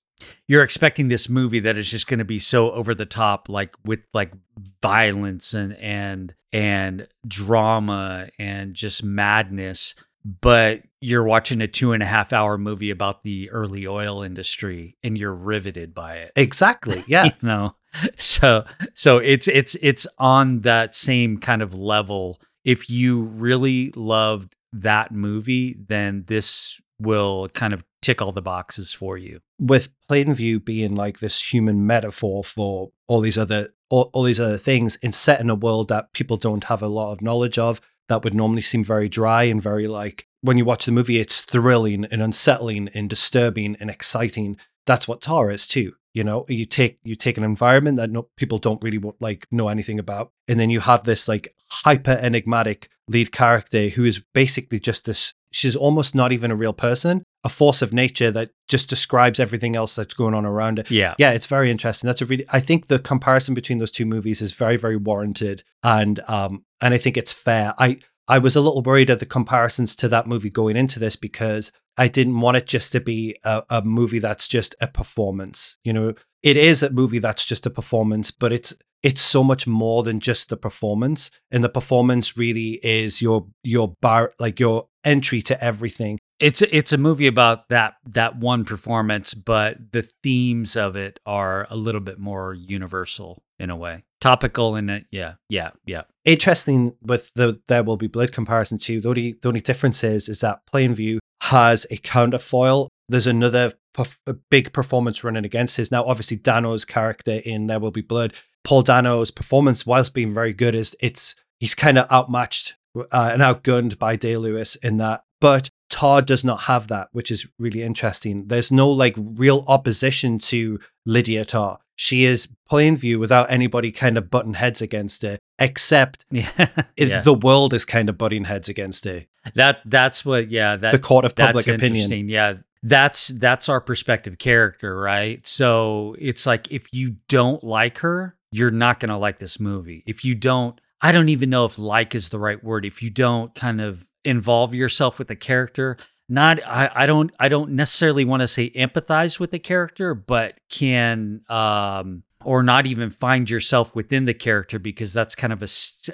[0.48, 3.76] you're expecting this movie that is just going to be so over the top like
[3.86, 4.34] with like
[4.82, 9.96] violence and and and drama and just madness
[10.26, 14.98] but you're watching a two and a half hour movie about the early oil industry
[15.04, 16.32] and you're riveted by it.
[16.36, 17.04] Exactly.
[17.08, 17.26] Yeah.
[17.26, 17.76] you know,
[18.18, 18.66] so
[18.96, 22.42] so it's it's it's on that same kind of level.
[22.64, 28.92] If you really loved that movie, then this will kind of tick all the boxes
[28.92, 29.42] for you.
[29.60, 34.58] With Plainview being like this human metaphor for all these other all, all these other
[34.58, 37.80] things in set in a world that people don't have a lot of knowledge of
[38.08, 41.42] that would normally seem very dry and very like when you watch the movie, it's
[41.42, 44.58] thrilling and unsettling and disturbing and exciting.
[44.86, 45.94] That's what Tar is too.
[46.14, 49.68] You know, you take you take an environment that no, people don't really like know
[49.68, 54.80] anything about, and then you have this like hyper enigmatic lead character who is basically
[54.80, 55.34] just this.
[55.52, 59.76] She's almost not even a real person, a force of nature that just describes everything
[59.76, 60.92] else that's going on around it.
[60.92, 62.08] Yeah, yeah, it's very interesting.
[62.08, 62.46] That's a really.
[62.50, 66.94] I think the comparison between those two movies is very, very warranted, and um, and
[66.94, 67.74] I think it's fair.
[67.78, 71.16] I I was a little worried of the comparisons to that movie going into this
[71.16, 75.78] because I didn't want it just to be a, a movie that's just a performance.
[75.84, 78.74] You know, it is a movie that's just a performance, but it's
[79.04, 81.30] it's so much more than just the performance.
[81.52, 86.20] And the performance really is your your bar like your entry to everything.
[86.40, 91.68] It's it's a movie about that that one performance, but the themes of it are
[91.70, 94.04] a little bit more universal in a way.
[94.26, 96.02] Topical in it, yeah, yeah, yeah.
[96.24, 99.00] Interesting with the There Will Be Blood comparison too.
[99.00, 102.90] The only the only difference is is that Plainview has a counterfoil.
[103.08, 104.18] There's another perf-
[104.50, 105.92] big performance running against his.
[105.92, 110.54] Now, obviously, Dano's character in There Will Be Blood, Paul Dano's performance, whilst being very
[110.54, 115.24] good, is it's he's kind of outmatched uh, and outgunned by Day Lewis in that.
[115.40, 118.48] But Todd does not have that, which is really interesting.
[118.48, 121.78] There's no like real opposition to Lydia Tar.
[121.96, 126.50] She is Plainview without anybody kind of button heads against her, except Yeah.
[126.98, 127.22] it, yeah.
[127.22, 129.26] the world is kind of butting heads against her.
[129.54, 131.96] that that's what yeah, that the court of public that's opinion.
[131.96, 132.30] interesting.
[132.30, 132.54] Yeah.
[132.84, 135.46] That's that's our perspective character, right?
[135.48, 140.04] So it's like if you don't like her, you're not gonna like this movie.
[140.06, 142.86] If you don't I don't even know if like is the right word.
[142.86, 145.98] If you don't kind of involve yourself with the character,
[146.28, 150.60] not I, I don't I don't necessarily want to say empathize with the character, but
[150.70, 155.68] can um or not even find yourself within the character because that's kind of a,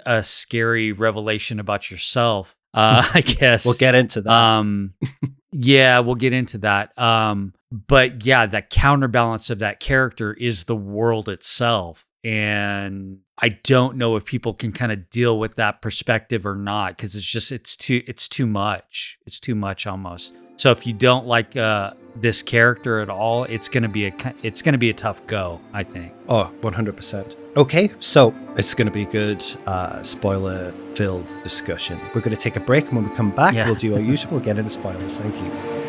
[0.05, 2.55] a scary revelation about yourself.
[2.73, 4.31] Uh, I guess We'll get into that.
[4.31, 4.93] um,
[5.51, 6.97] yeah, we'll get into that.
[6.97, 12.05] Um, but yeah, the counterbalance of that character is the world itself.
[12.23, 16.95] And I don't know if people can kind of deal with that perspective or not,
[16.95, 19.17] because it's just it's too it's too much.
[19.25, 20.35] It's too much almost.
[20.57, 24.13] So if you don't like uh, this character at all, it's gonna be a
[24.43, 25.59] it's gonna be a tough go.
[25.73, 26.13] I think.
[26.29, 27.35] oh, 100%.
[27.57, 31.99] Okay, so it's going to be a good uh, spoiler filled discussion.
[32.15, 33.65] We're going to take a break, and when we come back, Yeah.
[33.65, 35.17] we'll do our usual get into spoilers.
[35.17, 35.80] Thank you.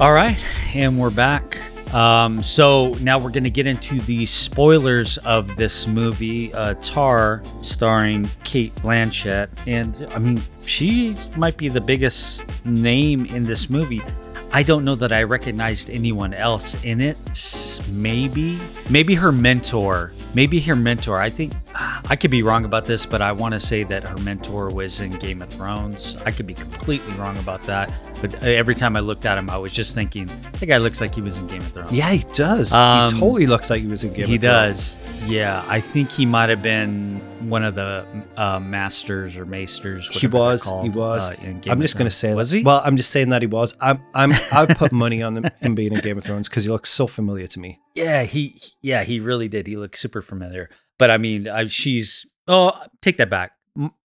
[0.00, 0.38] All right,
[0.76, 1.58] and we're back.
[1.92, 7.42] Um, so now we're going to get into the spoilers of this movie, uh, Tar,
[7.62, 9.48] starring Cate Blanchett.
[9.66, 14.00] And I mean, she might be the biggest name in this movie.
[14.50, 17.16] I don't know that I recognized anyone else in it.
[17.90, 20.12] Maybe, maybe her mentor.
[20.34, 21.20] Maybe her mentor.
[21.20, 24.16] I think I could be wrong about this, but I want to say that her
[24.18, 26.16] mentor was in Game of Thrones.
[26.24, 27.92] I could be completely wrong about that.
[28.20, 31.14] But every time I looked at him, I was just thinking, that guy looks like
[31.14, 31.92] he was in Game of Thrones.
[31.92, 32.72] Yeah, he does.
[32.72, 34.96] Um, he totally looks like he was in Game of Thrones.
[34.96, 35.30] He does.
[35.30, 40.08] Yeah, I think he might have been one of the uh, masters or maesters.
[40.08, 40.72] He was.
[40.82, 41.30] He was.
[41.30, 41.34] uh,
[41.66, 42.58] I'm just going to say was that.
[42.58, 42.64] he?
[42.64, 43.76] Well, I'm just saying that he was.
[43.80, 44.02] I'm.
[44.14, 44.32] I'm.
[44.52, 47.06] I put money on him, him being in Game of Thrones because he looks so
[47.06, 47.80] familiar to me.
[47.94, 49.66] Yeah, he yeah, he really did.
[49.66, 50.70] He looked super familiar.
[50.98, 52.72] But I mean, I, she's oh,
[53.02, 53.52] take that back.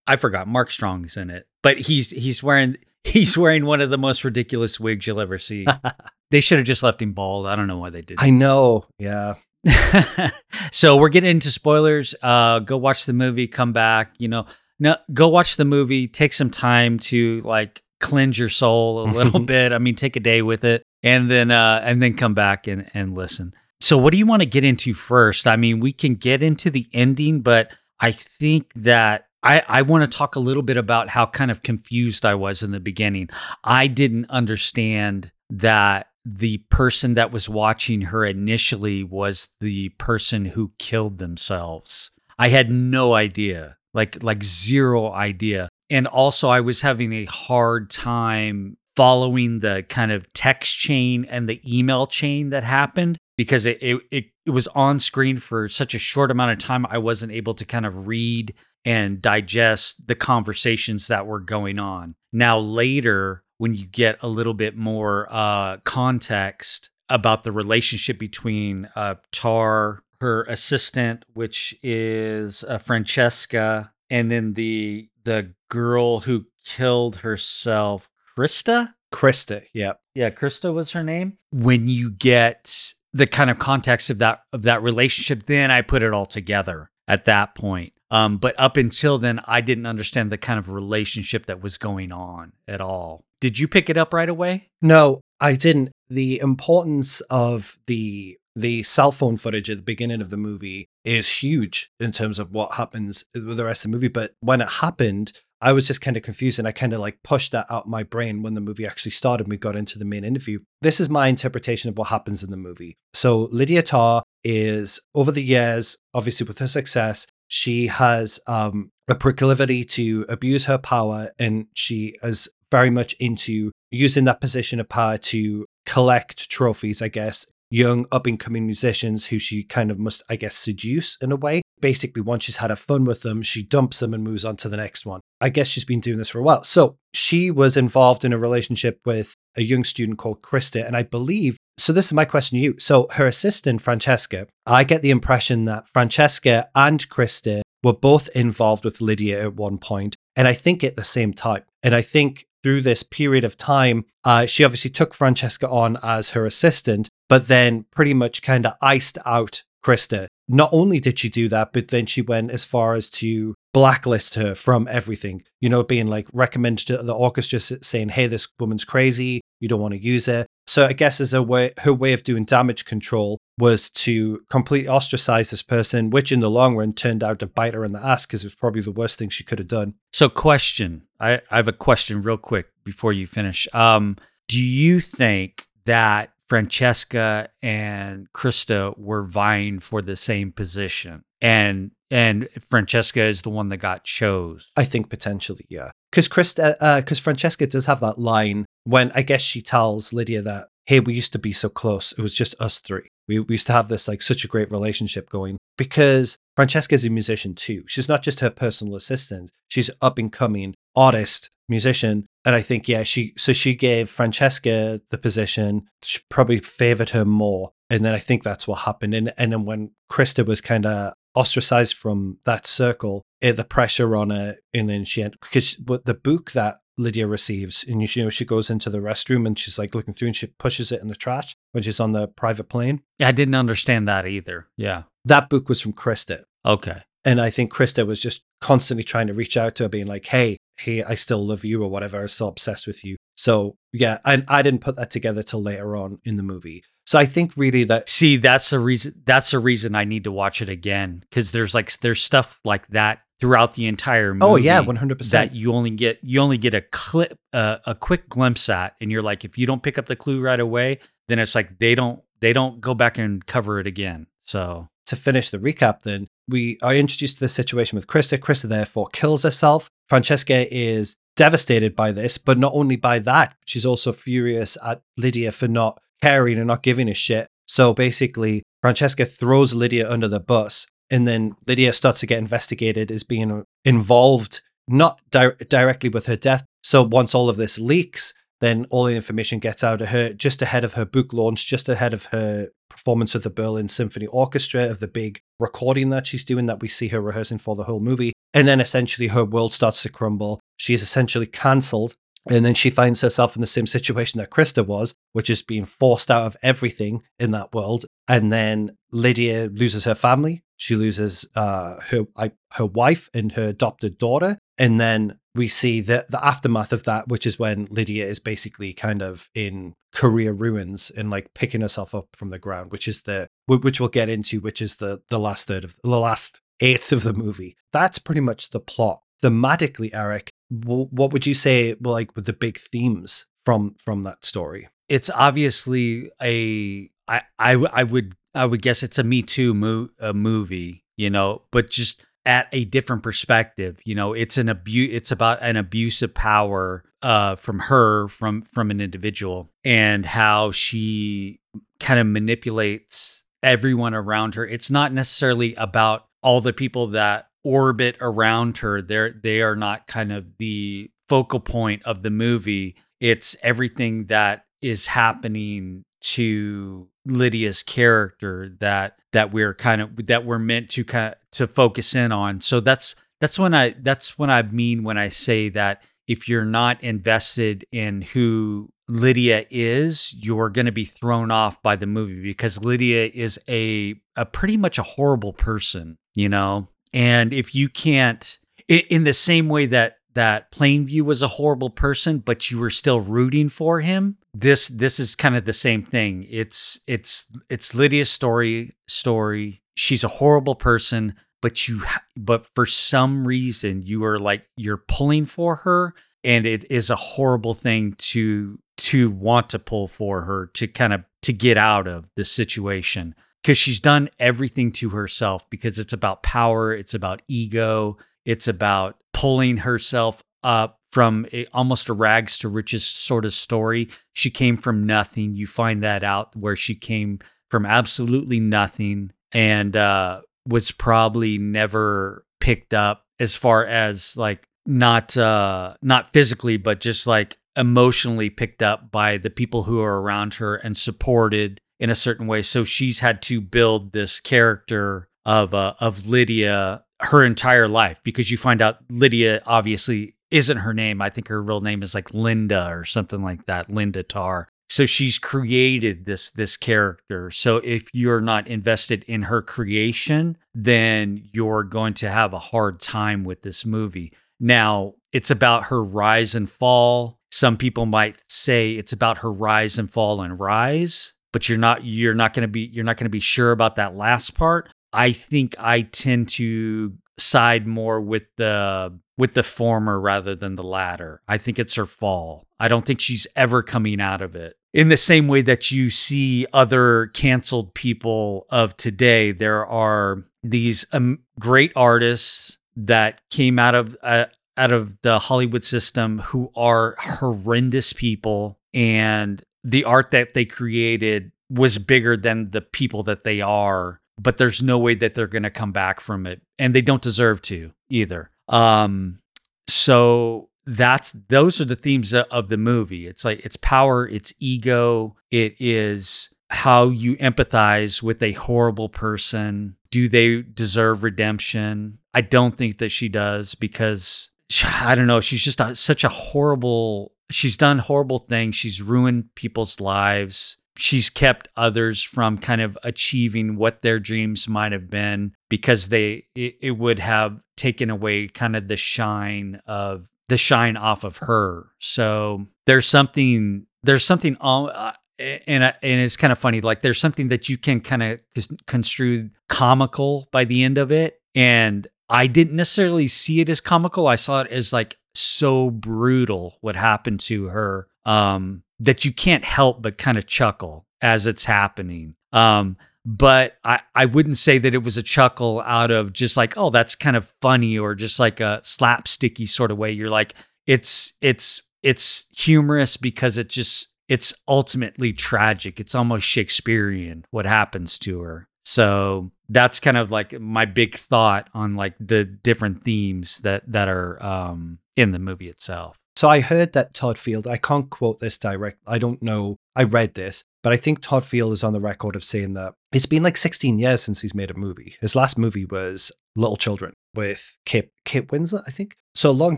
[0.05, 1.47] I forgot Mark Strong's in it.
[1.61, 5.65] But he's he's wearing he's wearing one of the most ridiculous wigs you'll ever see.
[6.31, 7.47] they should have just left him bald.
[7.47, 8.17] I don't know why they did.
[8.19, 8.85] I know.
[8.97, 9.35] Yeah.
[10.71, 12.15] so we're getting into spoilers.
[12.21, 14.45] Uh go watch the movie, come back, you know.
[14.79, 19.39] No, go watch the movie, take some time to like cleanse your soul a little
[19.39, 19.71] bit.
[19.71, 22.89] I mean, take a day with it and then uh and then come back and
[22.93, 23.53] and listen.
[23.79, 25.45] So what do you want to get into first?
[25.47, 30.09] I mean, we can get into the ending, but I think that I, I want
[30.09, 33.29] to talk a little bit about how kind of confused I was in the beginning.
[33.63, 40.71] I didn't understand that the person that was watching her initially was the person who
[40.79, 42.11] killed themselves.
[42.39, 45.69] I had no idea, like like zero idea.
[45.89, 51.49] And also I was having a hard time following the kind of text chain and
[51.49, 55.93] the email chain that happened because it, it it it was on screen for such
[55.93, 58.53] a short amount of time I wasn't able to kind of read
[58.85, 62.15] and digest the conversations that were going on.
[62.31, 68.89] Now later when you get a little bit more uh context about the relationship between
[68.95, 77.17] uh Tar her assistant which is uh, Francesca and then the the girl who killed
[77.17, 79.63] herself Krista Krista.
[79.73, 79.93] Yeah.
[80.15, 81.37] yeah, Krista was her name.
[81.51, 86.03] When you get the kind of context of that of that relationship, then I put
[86.03, 87.93] it all together at that point.
[88.09, 92.11] Um, but up until then, I didn't understand the kind of relationship that was going
[92.11, 93.23] on at all.
[93.43, 94.69] Did you pick it up right away?
[94.81, 95.91] No, I didn't.
[96.09, 101.43] the importance of the the cell phone footage at the beginning of the movie is
[101.43, 104.07] huge in terms of what happens with the rest of the movie.
[104.07, 107.21] But when it happened, I was just kind of confused and I kind of like
[107.21, 109.99] pushed that out of my brain when the movie actually started and we got into
[109.99, 110.59] the main interview.
[110.81, 112.95] This is my interpretation of what happens in the movie.
[113.13, 119.15] So Lydia Tar is over the years, obviously with her success, she has um, a
[119.15, 124.89] proclivity to abuse her power and she is very much into using that position of
[124.89, 129.99] power to collect trophies, I guess, young up and coming musicians who she kind of
[129.99, 131.61] must, I guess, seduce in a way.
[131.79, 134.69] Basically, once she's had a fun with them, she dumps them and moves on to
[134.69, 135.21] the next one.
[135.39, 136.63] I guess she's been doing this for a while.
[136.63, 140.83] So she was involved in a relationship with a young student called Krista.
[140.83, 142.79] And I believe, so this is my question to you.
[142.79, 148.83] So her assistant, Francesca, I get the impression that Francesca and Krista were both involved
[148.83, 151.63] with Lydia at one point, and I think at the same time.
[151.81, 156.29] And I think through this period of time, uh, she obviously took Francesca on as
[156.29, 160.27] her assistant, but then pretty much kind of iced out Krista.
[160.47, 164.35] Not only did she do that, but then she went as far as to blacklist
[164.35, 168.85] her from everything, you know, being like recommended to the orchestra saying, hey, this woman's
[168.85, 170.45] crazy, you don't want to use her.
[170.67, 174.89] So I guess as a way, her way of doing damage control was to completely
[174.89, 178.03] ostracize this person, which in the long run turned out to bite her in the
[178.03, 179.93] ass because it was probably the worst thing she could have done.
[180.11, 183.67] So, question I, I have a question real quick before you finish.
[183.73, 191.23] Um, do you think that Francesca and Krista were vying for the same position?
[191.41, 194.71] And and Francesca is the one that got chose.
[194.77, 195.91] I think potentially, yeah.
[196.11, 200.41] Because Krista, because uh, Francesca does have that line when I guess she tells Lydia
[200.41, 202.11] that, "Hey, we used to be so close.
[202.11, 203.09] It was just us three.
[203.27, 207.05] We, we used to have this like such a great relationship going." Because Francesca is
[207.05, 207.83] a musician too.
[207.87, 209.51] She's not just her personal assistant.
[209.69, 215.01] She's up and coming artist, musician, and I think yeah, she so she gave Francesca
[215.09, 215.87] the position.
[216.03, 219.13] She probably favored her more, and then I think that's what happened.
[219.13, 223.63] And and then when Krista was kind of ostracized from that circle, it, eh, the
[223.63, 228.23] pressure on her, and then she had because the book that Lydia receives, and you
[228.23, 231.01] know she goes into the restroom and she's like looking through and she pushes it
[231.01, 233.01] in the trash when she's on the private plane.
[233.17, 234.67] Yeah, I didn't understand that either.
[234.77, 236.43] Yeah, that book was from Krista.
[236.65, 240.07] Okay, and I think Krista was just constantly trying to reach out to her, being
[240.07, 242.21] like, "Hey, hey, I still love you," or whatever.
[242.21, 243.17] I'm still obsessed with you.
[243.35, 246.83] So yeah, and I didn't put that together till later on in the movie.
[247.05, 250.31] So I think really that see that's the reason that's the reason I need to
[250.31, 254.45] watch it again because there's like there's stuff like that throughout the entire movie.
[254.45, 255.51] Oh yeah, one hundred percent.
[255.51, 259.11] That you only get you only get a clip uh, a quick glimpse at, and
[259.11, 261.93] you're like, if you don't pick up the clue right away, then it's like they
[261.93, 264.27] don't they don't go back and cover it again.
[264.43, 268.37] So to finish the recap, then we are introduced to the situation with Krista.
[268.37, 269.89] Krista therefore kills herself.
[270.07, 275.51] Francesca is devastated by this, but not only by that, she's also furious at Lydia
[275.51, 277.47] for not caring and not giving a shit.
[277.67, 283.11] So basically, Francesca throws Lydia under the bus, and then Lydia starts to get investigated
[283.11, 286.63] as being involved not di- directly with her death.
[286.81, 290.61] So once all of this leaks, then all the information gets out of her just
[290.61, 294.89] ahead of her book launch, just ahead of her performance with the Berlin Symphony Orchestra,
[294.89, 297.99] of the big recording that she's doing that we see her rehearsing for the whole
[297.99, 298.31] movie.
[298.53, 300.61] And then essentially her world starts to crumble.
[300.77, 302.15] She is essentially cancelled
[302.49, 305.85] and then she finds herself in the same situation that Krista was, which is being
[305.85, 308.05] forced out of everything in that world.
[308.27, 310.63] And then Lydia loses her family.
[310.77, 312.25] She loses uh, her
[312.73, 314.57] her wife and her adopted daughter.
[314.77, 318.91] And then we see the, the aftermath of that, which is when Lydia is basically
[318.91, 323.21] kind of in career ruins and like picking herself up from the ground, which is
[323.21, 327.13] the which we'll get into, which is the the last third of the last eighth
[327.13, 327.77] of the movie.
[327.93, 329.21] That's pretty much the plot.
[329.41, 330.49] Thematically, Eric,
[330.85, 334.89] what would you say like with the big themes from from that story?
[335.09, 340.09] It's obviously a i i, I would i would guess it's a me too mo-
[340.19, 345.09] a movie you know but just at a different perspective you know it's an abuse
[345.13, 350.71] it's about an abuse of power uh from her from from an individual and how
[350.71, 351.61] she
[351.99, 354.67] kind of manipulates everyone around her.
[354.67, 359.01] It's not necessarily about all the people that orbit around her.
[359.01, 362.95] They're they are not kind of the focal point of the movie.
[363.19, 370.59] It's everything that is happening to Lydia's character that that we're kind of that we're
[370.59, 372.59] meant to kind of to focus in on.
[372.59, 376.65] So that's that's when I that's when I mean when I say that if you're
[376.65, 382.41] not invested in who Lydia is, you're going to be thrown off by the movie
[382.41, 386.87] because Lydia is a a pretty much a horrible person, you know.
[387.13, 392.39] And if you can't, in the same way that that Plainview was a horrible person,
[392.39, 396.45] but you were still rooting for him this this is kind of the same thing.
[396.49, 399.81] It's it's it's Lydia's story story.
[399.95, 402.03] She's a horrible person, but you
[402.37, 407.15] but for some reason you are like you're pulling for her and it is a
[407.15, 412.07] horrible thing to to want to pull for her to kind of to get out
[412.07, 413.33] of the situation
[413.63, 419.23] because she's done everything to herself because it's about power, it's about ego, it's about
[419.31, 424.09] pulling herself up from a, almost a rags to riches sort of story.
[424.33, 425.55] She came from nothing.
[425.55, 427.39] You find that out where she came
[427.69, 435.35] from absolutely nothing and uh, was probably never picked up as far as like not
[435.37, 440.53] uh not physically but just like emotionally picked up by the people who are around
[440.55, 442.61] her and supported in a certain way.
[442.61, 448.51] So she's had to build this character of uh, of Lydia her entire life because
[448.51, 451.21] you find out Lydia obviously isn't her name.
[451.21, 454.67] I think her real name is like Linda or something like that, Linda Tar.
[454.89, 457.49] So she's created this this character.
[457.49, 462.99] So if you're not invested in her creation, then you're going to have a hard
[462.99, 464.33] time with this movie.
[464.59, 467.39] Now, it's about her rise and fall.
[467.49, 472.03] Some people might say it's about her rise and fall and rise, but you're not
[472.03, 474.89] you're not going to be you're not going to be sure about that last part.
[475.13, 480.83] I think I tend to side more with the with the former rather than the
[480.83, 481.41] latter.
[481.47, 482.65] I think it's her fall.
[482.79, 484.75] I don't think she's ever coming out of it.
[484.93, 491.05] In the same way that you see other canceled people of today, there are these
[491.13, 494.45] um, great artists that came out of uh,
[494.77, 501.51] out of the Hollywood system who are horrendous people and the art that they created
[501.69, 505.63] was bigger than the people that they are but there's no way that they're going
[505.63, 508.49] to come back from it and they don't deserve to either.
[508.67, 509.39] Um
[509.87, 513.27] so that's those are the themes of the movie.
[513.27, 519.95] It's like it's power it's ego it is how you empathize with a horrible person.
[520.09, 522.19] Do they deserve redemption?
[522.33, 524.49] I don't think that she does because
[524.83, 528.75] i don't know she's just a, such a horrible she's done horrible things.
[528.75, 530.77] She's ruined people's lives.
[530.97, 536.45] She's kept others from kind of achieving what their dreams might have been because they
[536.55, 541.37] it, it, would have taken away kind of the shine of the shine off of
[541.37, 541.87] her.
[541.99, 547.47] So there's something there's something uh, and and it's kind of funny like there's something
[547.47, 548.39] that you can kind of
[548.85, 551.41] construe comical by the end of it.
[551.55, 554.27] And I didn't necessarily see it as comical.
[554.27, 559.65] I saw it as like so brutal what happened to her um that you can't
[559.65, 562.35] help but kind of chuckle as it's happening.
[562.51, 566.77] Um, but I, I wouldn't say that it was a chuckle out of just like,
[566.77, 570.11] oh, that's kind of funny or just like a slapsticky sort of way.
[570.11, 570.53] You're like,
[570.85, 576.01] it's it's it's humorous because it just it's ultimately tragic.
[576.01, 578.67] It's almost Shakespearean what happens to her.
[578.83, 584.09] So that's kind of like my big thought on like the different themes that that
[584.09, 586.17] are um, in the movie itself.
[586.35, 590.03] So I heard that Todd Field, I can't quote this direct, I don't know, I
[590.03, 593.27] read this, but I think Todd Field is on the record of saying that it's
[593.27, 595.15] been like 16 years since he's made a movie.
[595.21, 599.15] His last movie was Little Children with Kip, Kip Winslet, I think.
[599.35, 599.77] So a long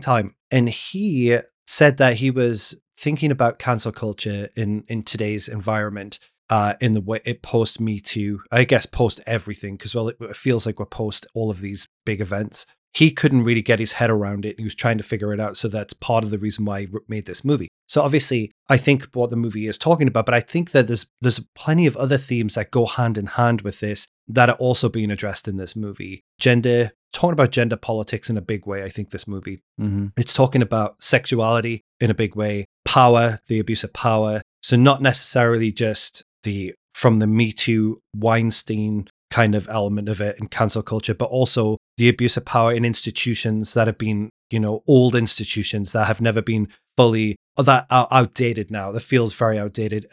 [0.00, 0.34] time.
[0.50, 6.18] And he said that he was thinking about cancel culture in, in today's environment
[6.48, 10.16] uh, in the way it post Me Too, I guess post everything, because well, it,
[10.20, 12.66] it, feels like we're post all of these big events
[12.96, 14.58] he couldn't really get his head around it.
[14.58, 15.58] He was trying to figure it out.
[15.58, 17.68] So that's part of the reason why he made this movie.
[17.86, 21.06] So obviously, I think what the movie is talking about, but I think that there's
[21.20, 24.88] there's plenty of other themes that go hand in hand with this that are also
[24.88, 26.22] being addressed in this movie.
[26.38, 28.82] Gender, talking about gender politics in a big way.
[28.82, 30.06] I think this movie mm-hmm.
[30.16, 34.40] it's talking about sexuality in a big way, power, the abuse of power.
[34.62, 40.38] So not necessarily just the from the Me Too Weinstein kind of element of it
[40.38, 44.60] in cancel culture, but also the abuse of power in institutions that have been, you
[44.60, 48.92] know, old institutions that have never been fully that are outdated now.
[48.92, 50.06] That feels very outdated.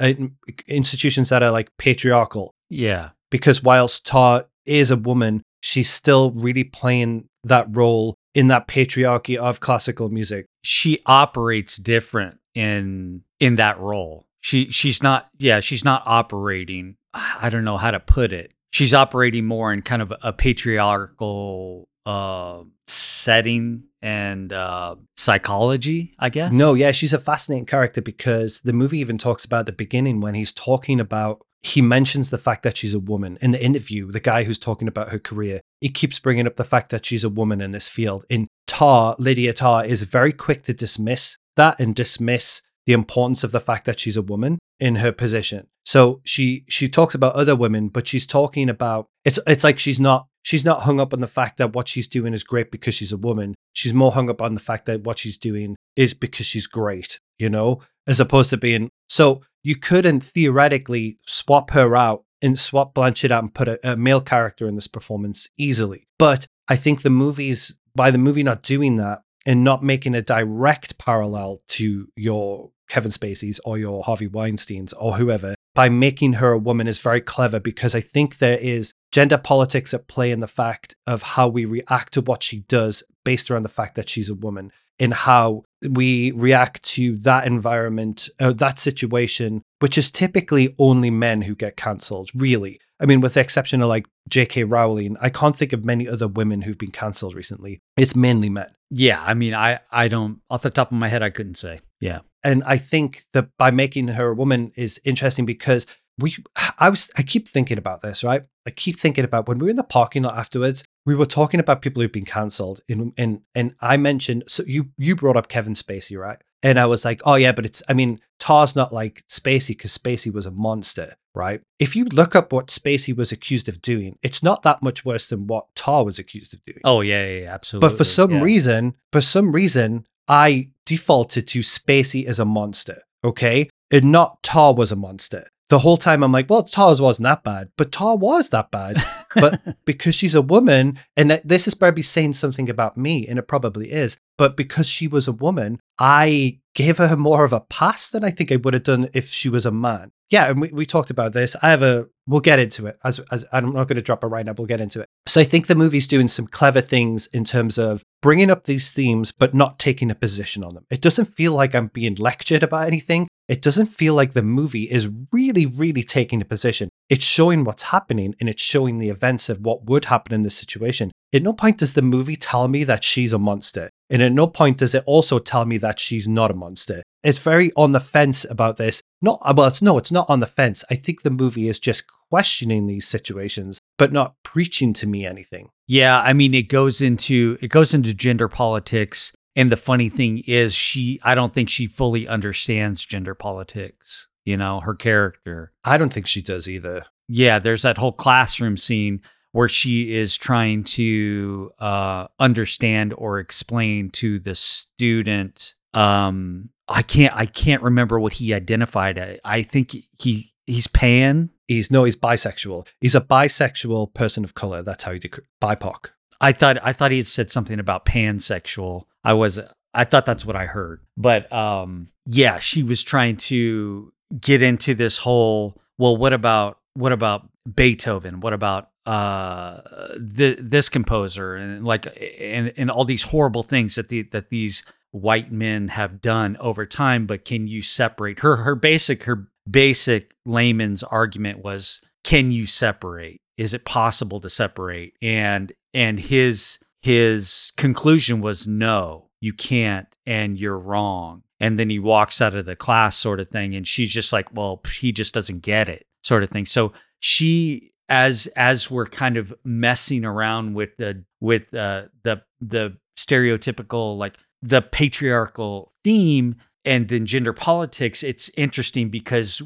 [0.68, 2.54] Institutions that are like patriarchal.
[2.70, 3.10] Yeah.
[3.30, 9.38] Because whilst Tar is a woman, she's still really playing that role in that patriarchy
[9.38, 10.46] of classical music.
[10.64, 14.26] She operates different in in that role.
[14.40, 18.94] She she's not yeah, she's not operating I don't know how to put it she's
[18.94, 26.52] operating more in kind of a patriarchal uh, setting and uh, psychology, I guess.
[26.52, 30.36] No, yeah, she's a fascinating character because the movie even talks about the beginning when
[30.36, 31.46] he's talking about.
[31.62, 34.12] He mentions the fact that she's a woman in the interview.
[34.12, 37.24] The guy who's talking about her career, he keeps bringing up the fact that she's
[37.24, 38.26] a woman in this field.
[38.30, 43.54] In Tar, Lydia Tar is very quick to dismiss that and dismiss the importance of
[43.54, 45.66] the fact that she's a woman in her position.
[45.86, 50.00] So she she talks about other women, but she's talking about it's it's like she's
[50.00, 52.94] not she's not hung up on the fact that what she's doing is great because
[52.94, 53.56] she's a woman.
[53.72, 57.18] She's more hung up on the fact that what she's doing is because she's great,
[57.40, 62.94] you know, as opposed to being so you couldn't theoretically swap her out and swap
[62.94, 66.08] Blanchett out and put a, a male character in this performance easily.
[66.20, 70.22] But I think the movies by the movie not doing that and not making a
[70.22, 76.52] direct parallel to your Kevin Spacey's or your Harvey Weinstein's or whoever by making her
[76.52, 80.40] a woman is very clever because I think there is gender politics at play in
[80.40, 84.10] the fact of how we react to what she does based around the fact that
[84.10, 90.12] she's a woman and how we react to that environment, uh, that situation, which is
[90.12, 92.80] typically only men who get cancelled, really.
[93.00, 94.66] I mean, with the exception of like J.K.
[94.66, 97.82] Rowling, I can't think of many other women who've been cancelled recently.
[97.98, 98.70] It's mainly men.
[98.92, 101.82] Yeah, I mean, I I don't off the top of my head, I couldn't say.
[102.00, 105.86] Yeah, and I think that by making her a woman is interesting because
[106.18, 106.36] we
[106.80, 108.44] I was I keep thinking about this, right?
[108.66, 111.60] I keep thinking about when we were in the parking lot afterwards, we were talking
[111.60, 112.82] about people who've been cancelled.
[112.88, 116.38] And and and I mentioned so you you brought up Kevin Spacey, right?
[116.62, 119.98] And I was like, oh yeah, but it's I mean, Tar's not like Spacey because
[119.98, 121.62] Spacey was a monster, right?
[121.80, 125.30] If you look up what Spacey was accused of doing, it's not that much worse
[125.30, 126.80] than what Tar was accused of doing.
[126.84, 127.90] Oh yeah, yeah, yeah absolutely.
[127.90, 128.42] But for some yeah.
[128.42, 133.70] reason, for some reason, I defaulted to Spacey as a monster, okay?
[133.92, 135.46] And not Tar was a monster.
[135.70, 139.04] The whole time I'm like, well, Tar's wasn't that bad, but Tar was that bad.
[139.34, 143.48] But because she's a woman, and this is probably saying something about me, and it
[143.48, 148.10] probably is, but because she was a woman, I gave her more of a pass
[148.10, 150.12] than I think I would have done if she was a man.
[150.30, 151.56] Yeah, and we, we talked about this.
[151.62, 154.28] I have a we'll get into it as, as I'm not going to drop it
[154.28, 154.54] right now.
[154.58, 155.10] We'll get into it.
[155.28, 158.92] So I think the movie's doing some clever things in terms of bringing up these
[158.92, 160.86] themes, but not taking a position on them.
[160.90, 163.28] It doesn't feel like I'm being lectured about anything.
[163.48, 166.90] It doesn't feel like the movie is really, really taking a position.
[167.10, 170.56] It's showing what's happening and it's showing the events of what would happen in this
[170.56, 171.12] situation.
[171.34, 173.90] At no point does the movie tell me that she's a monster.
[174.10, 177.02] And at no point does it also tell me that she's not a monster.
[177.24, 179.02] It's very on the fence about this.
[179.22, 180.86] Not uh, well, it's no, it's not on the fence.
[180.92, 185.70] I think the movie is just questioning these situations, but not preaching to me anything.
[185.88, 189.34] Yeah, I mean it goes into it goes into gender politics.
[189.56, 194.58] And the funny thing is she I don't think she fully understands gender politics, you
[194.58, 195.72] know, her character.
[195.84, 197.06] I don't think she does either.
[197.28, 199.22] Yeah, there's that whole classroom scene
[199.54, 207.36] where she is trying to uh, understand or explain to the student um, I can't
[207.36, 209.18] I can't remember what he identified.
[209.18, 211.50] I, I think he he's pan.
[211.68, 212.88] He's no, he's bisexual.
[213.00, 214.84] He's a bisexual person of color.
[214.84, 216.10] That's how he dec- BIPOC.
[216.42, 219.04] I thought I thought he said something about pansexual.
[219.24, 219.60] I was
[219.94, 221.02] I thought that's what I heard.
[221.16, 227.12] But um yeah, she was trying to get into this whole well what about what
[227.12, 228.42] about Beethoven?
[228.42, 229.82] What about uh
[230.18, 232.06] the, this composer and like
[232.40, 236.86] and and all these horrible things that the that these white men have done over
[236.86, 238.40] time but can you separate?
[238.40, 243.42] Her her basic her basic layman's argument was can you separate?
[243.58, 245.14] Is it possible to separate?
[245.22, 251.44] And and his his conclusion was no you can't and you're wrong.
[251.60, 254.54] And then he walks out of the class sort of thing and she's just like
[254.54, 256.66] well he just doesn't get it sort of thing.
[256.66, 262.98] So she as as we're kind of messing around with the with uh, the the
[263.18, 269.62] stereotypical like the patriarchal theme and then gender politics, it's interesting because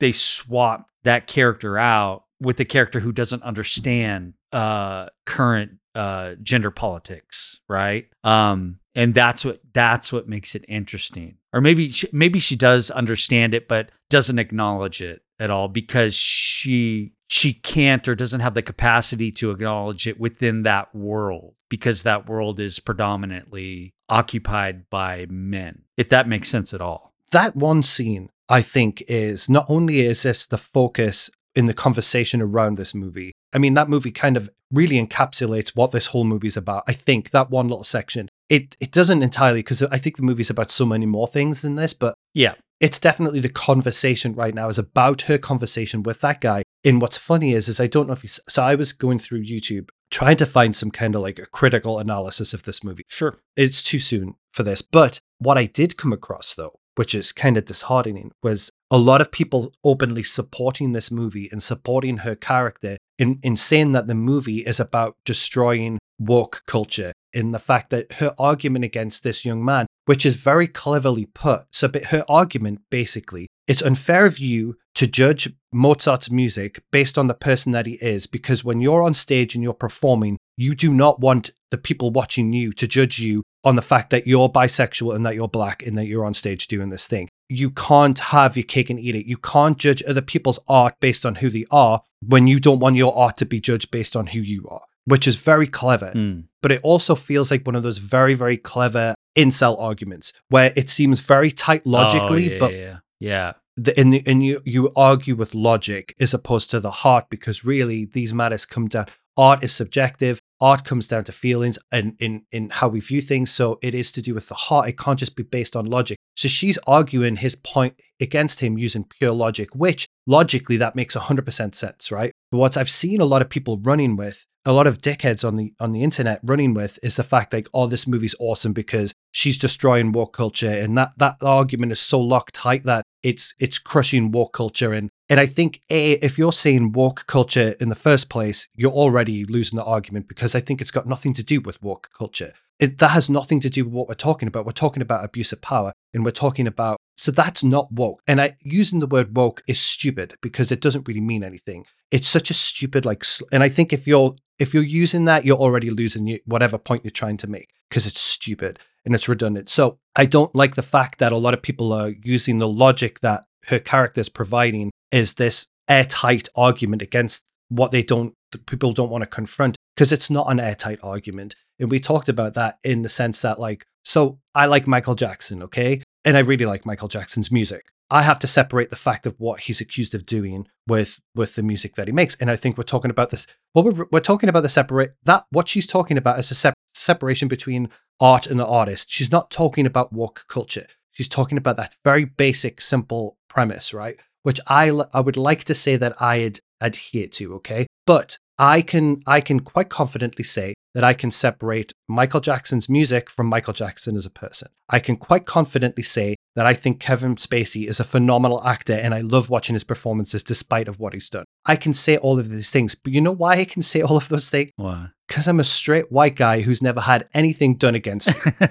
[0.00, 6.70] they swap that character out with the character who doesn't understand uh, current uh, gender
[6.70, 8.08] politics, right?
[8.24, 11.36] Um, and that's what that's what makes it interesting.
[11.52, 16.14] Or maybe she, maybe she does understand it, but doesn't acknowledge it at all because
[16.14, 22.02] she she can't or doesn't have the capacity to acknowledge it within that world because
[22.02, 27.12] that world is predominantly occupied by men, if that makes sense at all.
[27.30, 32.40] That one scene, I think, is not only is this the focus in the conversation
[32.40, 33.32] around this movie.
[33.52, 36.84] I mean, that movie kind of really encapsulates what this whole movie is about.
[36.86, 38.30] I think that one little section.
[38.48, 41.76] It it doesn't entirely because I think the movie's about so many more things than
[41.76, 46.40] this, but yeah, it's definitely the conversation right now is about her conversation with that
[46.40, 46.62] guy.
[46.84, 49.44] And what's funny is, is I don't know if he's so I was going through
[49.44, 53.04] YouTube trying to find some kind of like a critical analysis of this movie.
[53.08, 53.36] Sure.
[53.56, 54.80] It's too soon for this.
[54.80, 59.20] But what I did come across though which is kind of disheartening, was a lot
[59.20, 64.16] of people openly supporting this movie and supporting her character in, in saying that the
[64.16, 69.64] movie is about destroying woke culture in the fact that her argument against this young
[69.64, 71.66] man, which is very cleverly put.
[71.72, 77.34] So, her argument basically, it's unfair of you to judge Mozart's music based on the
[77.34, 81.20] person that he is, because when you're on stage and you're performing, you do not
[81.20, 85.26] want the people watching you to judge you on the fact that you're bisexual and
[85.26, 87.28] that you're black and that you're on stage doing this thing.
[87.48, 89.26] You can't have your cake and eat it.
[89.26, 92.96] You can't judge other people's art based on who they are when you don't want
[92.96, 96.12] your art to be judged based on who you are which is very clever.
[96.14, 96.44] Mm.
[96.60, 100.90] But it also feels like one of those very, very clever incel arguments where it
[100.90, 103.52] seems very tight logically, Oh, yeah, but yeah, yeah.
[103.76, 107.64] the, in the, and you you argue with logic as opposed to the heart because
[107.64, 109.06] really these matters come down.
[109.36, 110.42] Art is subjective.
[110.60, 113.50] Art comes down to feelings and in in how we view things.
[113.50, 114.88] So it is to do with the heart.
[114.88, 116.18] It can't just be based on logic.
[116.36, 121.74] So she's arguing his point against him using pure logic, which logically that makes 100%
[121.74, 122.32] sense, right?
[122.50, 125.56] But what I've seen a lot of people running with, a lot of dickheads on
[125.56, 129.14] the on the internet running with is the fact like, oh, this movie's awesome because
[129.32, 133.78] she's destroying woke culture, and that that argument is so locked tight that it's it's
[133.78, 134.92] crushing woke culture.
[134.92, 138.92] And and I think a if you're saying woke culture in the first place, you're
[138.92, 142.52] already losing the argument because I think it's got nothing to do with woke culture.
[142.78, 144.66] It, that has nothing to do with what we're talking about.
[144.66, 148.20] We're talking about abuse of power, and we're talking about so that's not woke.
[148.28, 151.86] And I using the word woke is stupid because it doesn't really mean anything.
[152.10, 155.56] It's such a stupid like, and I think if you're if you're using that, you're
[155.56, 159.70] already losing whatever point you're trying to make because it's stupid and it's redundant.
[159.70, 163.20] So I don't like the fact that a lot of people are using the logic
[163.20, 168.34] that her character is providing is this airtight argument against what they don't
[168.66, 171.54] people don't want to confront because it's not an airtight argument.
[171.78, 175.62] And we talked about that in the sense that like so I like Michael Jackson,
[175.64, 176.02] okay?
[176.24, 177.86] And I really like Michael Jackson's music.
[178.10, 181.62] I have to separate the fact of what he's accused of doing with with the
[181.62, 182.36] music that he makes.
[182.36, 183.46] And I think we're talking about this.
[183.74, 186.74] Well, we're, we're talking about the separate that what she's talking about is a sep-
[186.94, 187.90] separation between
[188.20, 189.12] art and the artist.
[189.12, 190.86] She's not talking about woke culture.
[191.12, 194.18] She's talking about that very basic, simple premise, right?
[194.42, 197.54] Which I I would like to say that I ad- adhere to.
[197.56, 202.88] Okay, but I can I can quite confidently say that I can separate Michael Jackson's
[202.88, 204.68] music from Michael Jackson as a person.
[204.88, 209.14] I can quite confidently say that I think Kevin Spacey is a phenomenal actor and
[209.14, 211.44] I love watching his performances despite of what he's done.
[211.66, 214.16] I can say all of these things, but you know why I can say all
[214.16, 214.72] of those things?
[214.76, 215.08] Why?
[215.28, 218.52] Because I'm a straight white guy who's never had anything done against me.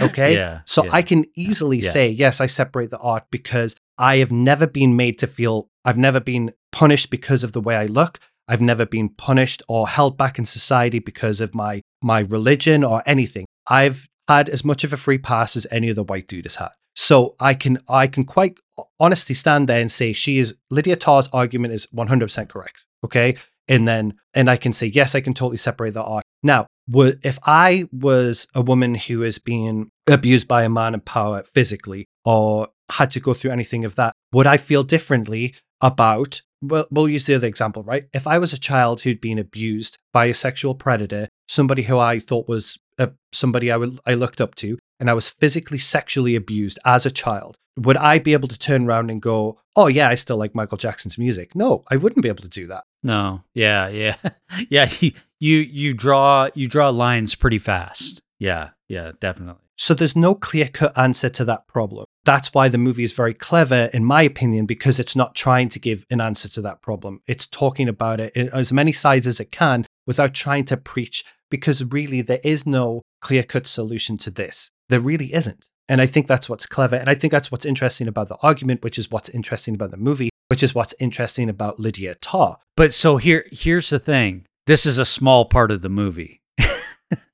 [0.00, 0.34] Okay.
[0.36, 0.90] Yeah, So yeah.
[0.92, 1.90] I can easily Yeah.
[1.90, 5.98] say, yes, I separate the art because I have never been made to feel, I've
[5.98, 8.18] never been punished because of the way I look.
[8.50, 13.02] I've never been punished or held back in society because of my my religion or
[13.06, 13.46] anything.
[13.68, 16.70] I've had as much of a free pass as any other white dude has had.
[16.96, 18.58] So I can I can quite
[18.98, 22.84] honestly stand there and say she is Lydia Tar's argument is 100% correct.
[23.04, 23.36] Okay.
[23.68, 26.24] And then, and I can say, yes, I can totally separate the art.
[26.42, 31.44] Now, if I was a woman who is being abused by a man in power
[31.44, 36.42] physically or had to go through anything of that, would I feel differently about?
[36.62, 38.06] Well, we'll use the other example, right?
[38.12, 42.18] If I was a child who'd been abused by a sexual predator, somebody who I
[42.18, 46.36] thought was uh, somebody I would I looked up to, and I was physically sexually
[46.36, 50.08] abused as a child, would I be able to turn around and go, "Oh yeah,
[50.08, 51.54] I still like Michael Jackson's music"?
[51.54, 52.84] No, I wouldn't be able to do that.
[53.02, 53.42] No.
[53.54, 53.88] Yeah.
[53.88, 54.16] Yeah.
[54.68, 54.90] yeah.
[55.00, 55.12] You
[55.58, 58.20] you draw you draw lines pretty fast.
[58.38, 58.70] Yeah.
[58.88, 59.12] Yeah.
[59.20, 59.62] Definitely.
[59.80, 62.04] So there's no clear cut answer to that problem.
[62.26, 65.78] That's why the movie is very clever, in my opinion, because it's not trying to
[65.78, 67.22] give an answer to that problem.
[67.26, 71.82] It's talking about it as many sides as it can without trying to preach, because
[71.82, 74.70] really there is no clear cut solution to this.
[74.90, 75.70] There really isn't.
[75.88, 76.96] And I think that's what's clever.
[76.96, 79.96] And I think that's what's interesting about the argument, which is what's interesting about the
[79.96, 82.58] movie, which is what's interesting about Lydia Tar.
[82.76, 84.44] But so here here's the thing.
[84.66, 86.42] This is a small part of the movie.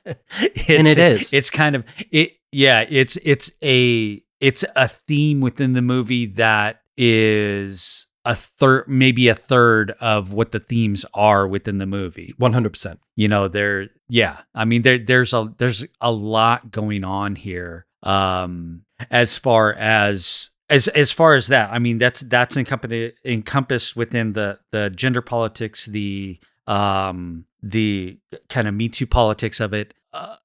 [0.67, 1.34] And it is.
[1.34, 6.82] It's kind of it yeah, it's it's a it's a theme within the movie that
[6.97, 12.34] is a third maybe a third of what the themes are within the movie.
[12.39, 12.97] 100%.
[13.15, 17.86] you know there yeah i mean there there's a there's a lot going on here
[18.03, 23.95] um as far as as as far as that i mean that's that's encompassed encompassed
[23.95, 28.18] within the the gender politics the um the
[28.49, 30.36] kind of me too politics of it uh,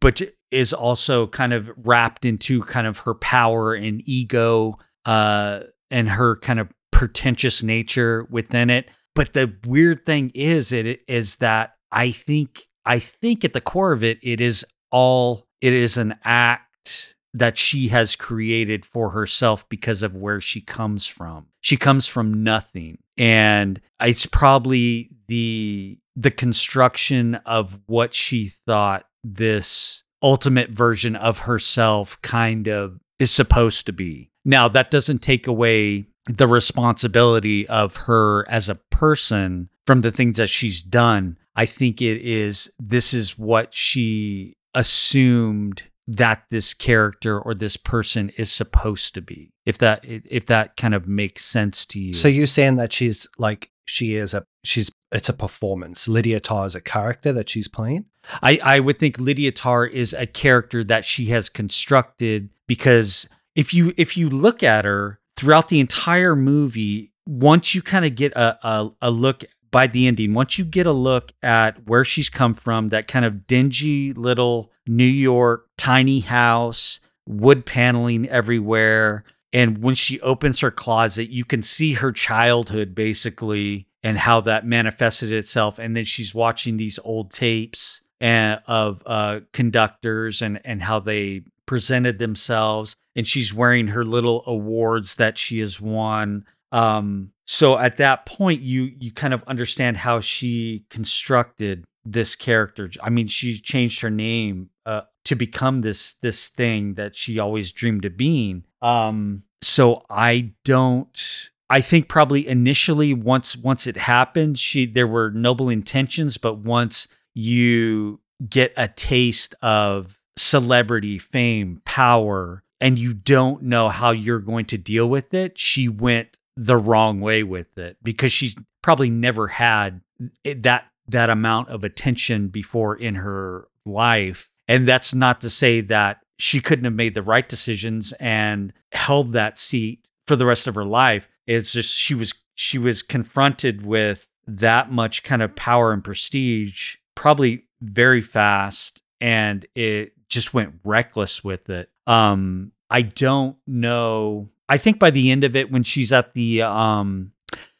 [0.00, 5.60] but is also kind of wrapped into kind of her power and ego uh
[5.90, 11.36] and her kind of pretentious nature within it but the weird thing is it is
[11.36, 15.96] that i think i think at the core of it it is all it is
[15.96, 21.46] an act that she has created for herself because of where she comes from.
[21.60, 22.98] She comes from nothing.
[23.18, 32.20] And it's probably the the construction of what she thought this ultimate version of herself
[32.22, 34.30] kind of is supposed to be.
[34.44, 40.38] Now, that doesn't take away the responsibility of her as a person from the things
[40.38, 41.38] that she's done.
[41.56, 48.30] I think it is this is what she assumed that this character or this person
[48.36, 49.52] is supposed to be.
[49.64, 52.12] If that if that kind of makes sense to you.
[52.12, 56.08] So you're saying that she's like she is a she's it's a performance.
[56.08, 58.06] Lydia Tar is a character that she's playing.
[58.42, 63.72] I I would think Lydia Tar is a character that she has constructed because if
[63.72, 68.32] you if you look at her throughout the entire movie, once you kind of get
[68.32, 72.28] a, a a look by the ending, once you get a look at where she's
[72.28, 79.24] come from, that kind of dingy little New York tiny house, wood paneling everywhere.
[79.52, 84.66] And when she opens her closet, you can see her childhood basically and how that
[84.66, 85.78] manifested itself.
[85.78, 91.42] And then she's watching these old tapes and, of uh, conductors and, and how they
[91.66, 92.94] presented themselves.
[93.16, 96.44] And she's wearing her little awards that she has won.
[96.70, 102.90] Um, so at that point, you you kind of understand how she constructed this character.
[103.02, 107.72] I mean, she changed her name uh, to become this this thing that she always
[107.72, 108.64] dreamed of being.
[108.82, 111.50] Um, so I don't.
[111.70, 117.08] I think probably initially once once it happened, she there were noble intentions, but once
[117.34, 124.66] you get a taste of celebrity, fame, power, and you don't know how you're going
[124.66, 129.48] to deal with it, she went the wrong way with it because she's probably never
[129.48, 130.00] had
[130.44, 134.50] that that amount of attention before in her life.
[134.68, 139.32] And that's not to say that she couldn't have made the right decisions and held
[139.32, 141.28] that seat for the rest of her life.
[141.46, 146.96] It's just she was she was confronted with that much kind of power and prestige
[147.14, 151.90] probably very fast and it just went reckless with it.
[152.06, 154.50] Um I don't know.
[154.68, 157.32] I think by the end of it when she's at the um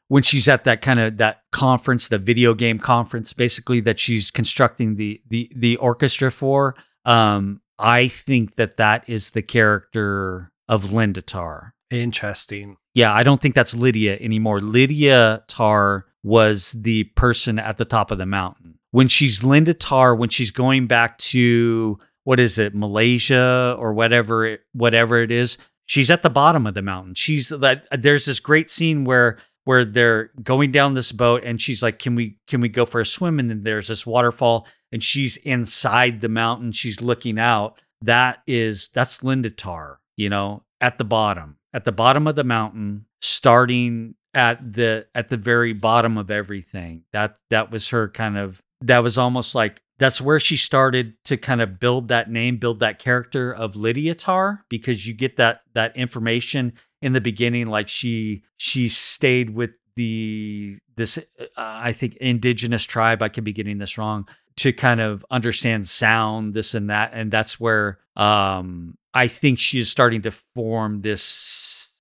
[0.08, 4.30] when she's at that kind of that conference, the video game conference, basically that she's
[4.30, 6.74] constructing the the the orchestra for.
[7.04, 11.73] Um, I think that that is the character of Linda Tar.
[11.94, 12.76] Interesting.
[12.92, 14.60] Yeah, I don't think that's Lydia anymore.
[14.60, 18.78] Lydia Tar was the person at the top of the mountain.
[18.90, 24.46] When she's Linda Tar, when she's going back to what is it, Malaysia or whatever
[24.46, 27.14] it, whatever it is, she's at the bottom of the mountain.
[27.14, 31.82] She's that there's this great scene where where they're going down this boat and she's
[31.82, 35.02] like can we can we go for a swim and then there's this waterfall and
[35.02, 40.98] she's inside the mountain she's looking out that is that's linda tar you know at
[40.98, 46.16] the bottom at the bottom of the mountain starting at the at the very bottom
[46.16, 47.02] of everything.
[47.12, 51.36] That that was her kind of that was almost like that's where she started to
[51.36, 55.60] kind of build that name build that character of lydia tar because you get that
[55.74, 56.72] that information
[57.02, 61.22] in the beginning like she she stayed with the this uh,
[61.56, 66.54] i think indigenous tribe i could be getting this wrong to kind of understand sound
[66.54, 71.92] this and that and that's where um i think she is starting to form this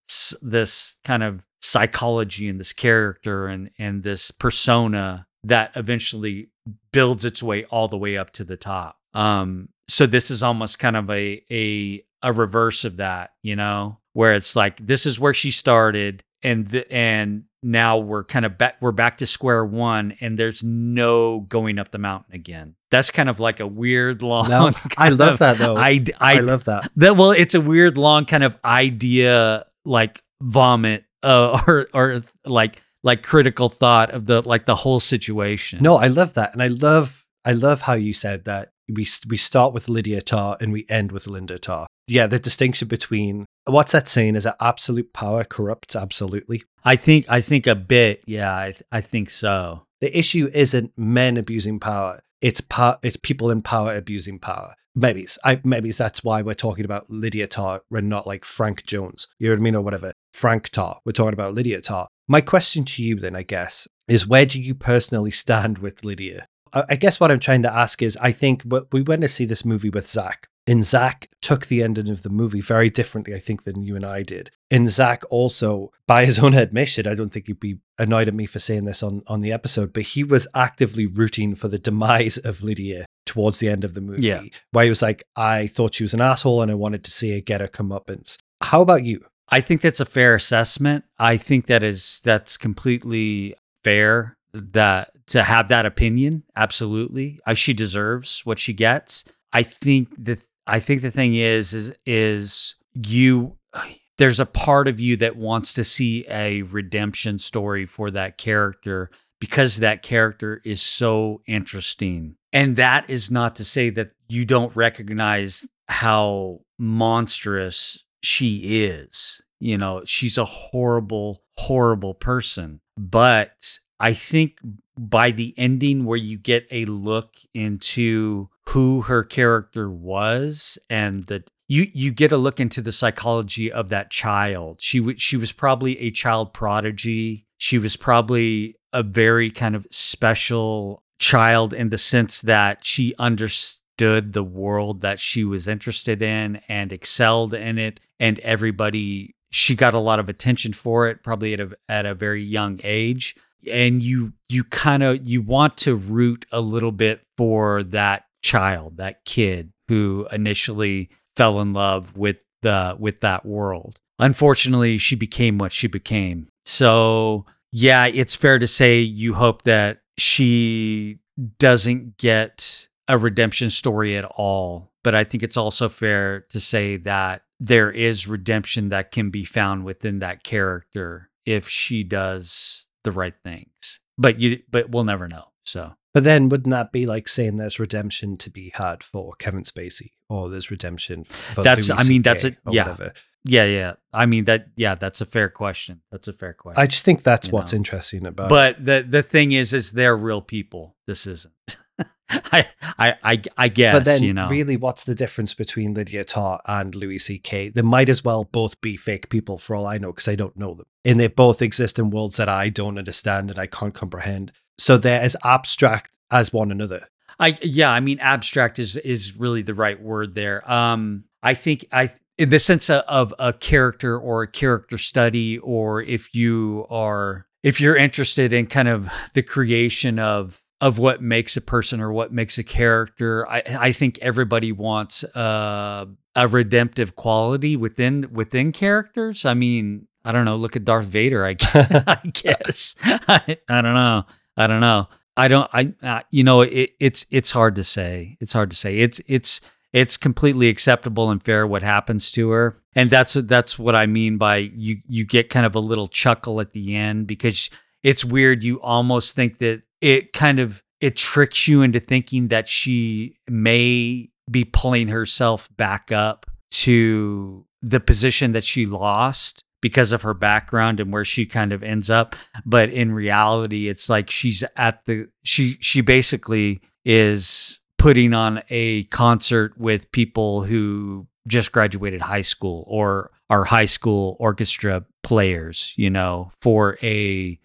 [0.41, 6.49] this kind of psychology and this character and and this persona that eventually
[6.91, 8.97] builds its way all the way up to the top.
[9.13, 13.97] Um so this is almost kind of a a a reverse of that you know
[14.13, 18.77] where it's like this is where she started and and now we're kind of back
[18.81, 22.75] we're back to square one and there's no going up the mountain again.
[22.91, 25.77] That's kind of like a weird long no, i love of, that though.
[25.77, 26.91] I, I, I love that.
[26.97, 32.81] that well it's a weird long kind of idea like vomit uh, or or like
[33.03, 35.79] like critical thought of the like the whole situation.
[35.81, 36.53] No i love that.
[36.53, 40.57] And i love i love how you said that we we start with lydia tar
[40.59, 44.35] and we end with linda tar yeah, the distinction between what's that saying?
[44.35, 46.63] Is that absolute power corrupts absolutely?
[46.85, 48.23] I think I think a bit.
[48.25, 49.83] Yeah, I I think so.
[50.01, 52.21] The issue isn't men abusing power.
[52.41, 54.75] It's pa- It's people in power abusing power.
[54.95, 58.45] Maybe it's, I maybe it's, that's why we're talking about Lydia Tar and not like
[58.45, 59.27] Frank Jones.
[59.39, 60.13] You know what I mean, or whatever.
[60.33, 60.99] Frank Tar.
[61.05, 62.09] We're talking about Lydia Tar.
[62.27, 66.47] My question to you then, I guess, is where do you personally stand with Lydia?
[66.73, 69.63] I guess what I'm trying to ask is, I think we went to see this
[69.63, 73.63] movie with Zach, and Zach took the ending of the movie very differently, I think,
[73.63, 74.51] than you and I did.
[74.71, 78.45] And Zach also, by his own admission, I don't think he'd be annoyed at me
[78.45, 82.37] for saying this on, on the episode, but he was actively rooting for the demise
[82.37, 84.25] of Lydia towards the end of the movie.
[84.25, 84.43] Yeah.
[84.71, 87.33] Where he was like, I thought she was an asshole and I wanted to see
[87.33, 88.37] her get her comeuppance.
[88.61, 89.25] How about you?
[89.49, 91.03] I think that's a fair assessment.
[91.19, 96.43] I think that is that's completely fair that to have that opinion.
[96.55, 99.25] Absolutely, I, she deserves what she gets.
[99.51, 103.57] I think that I think the thing is is is you.
[104.19, 109.09] There's a part of you that wants to see a redemption story for that character
[109.39, 112.35] because that character is so interesting.
[112.53, 119.41] And that is not to say that you don't recognize how monstrous she is.
[119.59, 122.81] You know, she's a horrible, horrible person.
[122.97, 124.59] But I think
[124.97, 131.49] by the ending, where you get a look into who her character was and that
[131.67, 134.81] you you get a look into the psychology of that child.
[134.81, 137.45] She w- she was probably a child prodigy.
[137.57, 144.33] She was probably a very kind of special child in the sense that she understood
[144.33, 149.93] the world that she was interested in and excelled in it and everybody she got
[149.93, 153.35] a lot of attention for it probably at a at a very young age
[153.71, 158.97] and you you kind of you want to root a little bit for that child
[158.97, 163.99] that kid who initially fell in love with the with that world.
[164.19, 166.47] Unfortunately she became what she became.
[166.65, 171.19] So yeah it's fair to say you hope that she
[171.57, 174.91] doesn't get a redemption story at all.
[175.03, 179.45] But i think it's also fair to say that there is redemption that can be
[179.45, 183.99] found within that character if she does the right things.
[184.17, 187.79] But you but we'll never know so But then wouldn't that be like saying there's
[187.79, 192.21] redemption to be had for Kevin Spacey or there's redemption for That's- Louis I mean,
[192.21, 192.83] that's a- yeah.
[192.89, 193.13] whatever?
[193.45, 196.87] yeah yeah i mean that yeah that's a fair question that's a fair question I
[196.87, 197.77] just think that's what's know.
[197.77, 198.49] interesting about it.
[198.49, 201.53] but the the thing is is they're real people this isn't
[202.29, 202.65] I,
[202.97, 206.61] I i i guess But then, you know really, what's the difference between Lydia Tar
[206.65, 207.69] and Louis C.K.?
[207.69, 210.55] They might as well both be fake people for all I know, because I don't
[210.57, 210.85] know them.
[211.05, 214.51] And they both exist in worlds that I don't understand and I can't comprehend.
[214.77, 217.07] So they're as abstract as one another.
[217.39, 220.69] I yeah, I mean abstract is is really the right word there.
[220.71, 225.57] Um I think I in the sense of, of a character or a character study
[225.59, 231.21] or if you are if you're interested in kind of the creation of of what
[231.21, 236.05] makes a person or what makes a character, I I think everybody wants uh,
[236.35, 239.45] a redemptive quality within within characters.
[239.45, 242.95] I mean, I don't know, look at Darth Vader, I, gu- I guess.
[243.03, 244.25] I, I don't know.
[244.57, 245.07] I don't know.
[245.35, 245.69] I don't.
[245.73, 245.93] I.
[246.01, 248.37] Uh, you know, it, it's it's hard to say.
[248.39, 248.99] It's hard to say.
[248.99, 249.61] It's it's
[249.91, 254.37] it's completely acceptable and fair what happens to her, and that's that's what I mean
[254.37, 254.97] by you.
[255.07, 257.69] You get kind of a little chuckle at the end because
[258.03, 258.63] it's weird.
[258.63, 264.29] You almost think that it kind of it tricks you into thinking that she may
[264.49, 271.01] be pulling herself back up to the position that she lost because of her background
[271.01, 272.37] and where she kind of ends up.
[272.65, 279.03] But in reality it's like she's at the she she basically is putting on a
[279.05, 286.09] concert with people who just graduated high school or are high school orchestra players you
[286.09, 287.59] know for a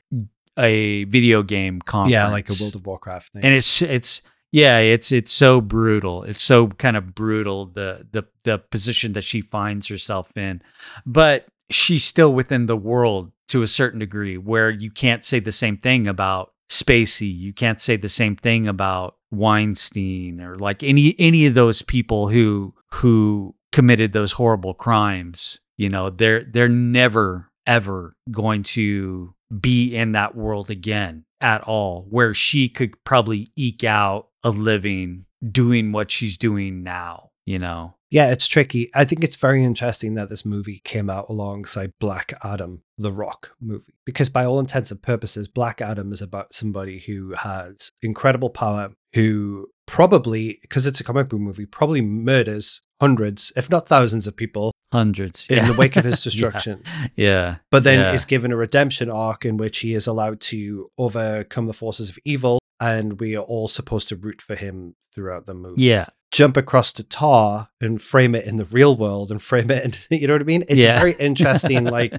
[0.59, 2.13] a video game conference.
[2.13, 3.45] Yeah, like a World of Warcraft thing.
[3.45, 6.25] and it's it's yeah it's it's so brutal.
[6.25, 10.61] It's so kind of brutal the the the position that she finds herself in.
[11.07, 15.53] But she's still within the world to a certain degree where you can't say the
[15.53, 17.35] same thing about Spacey.
[17.35, 22.29] You can't say the same thing about Weinstein or like any any of those people
[22.29, 26.11] who who committed those horrible crimes you know?
[26.11, 32.69] They're they're never ever going to be in that world again at all where she
[32.69, 38.47] could probably eke out a living doing what she's doing now you know Yeah, it's
[38.49, 38.91] tricky.
[38.95, 43.51] I think it's very interesting that this movie came out alongside Black Adam, the Rock
[43.61, 48.49] movie, because by all intents and purposes, Black Adam is about somebody who has incredible
[48.51, 54.27] power, who probably, because it's a comic book movie, probably murders hundreds, if not thousands
[54.27, 55.67] of people hundreds in yeah.
[55.67, 56.31] the wake of his Yeah.
[56.31, 56.83] destruction.
[57.15, 58.13] yeah But then Yeah.
[58.15, 62.19] is given a redemption arc in which he is allowed to overcome the forces of
[62.25, 66.07] evil, and we are all supposed to root for him throughout the movie yeah
[66.39, 69.93] jump across to Tar and frame it in the real world and frame it in,
[70.21, 70.65] you know what I mean?
[70.69, 70.97] It's yeah.
[71.01, 72.15] very interesting, like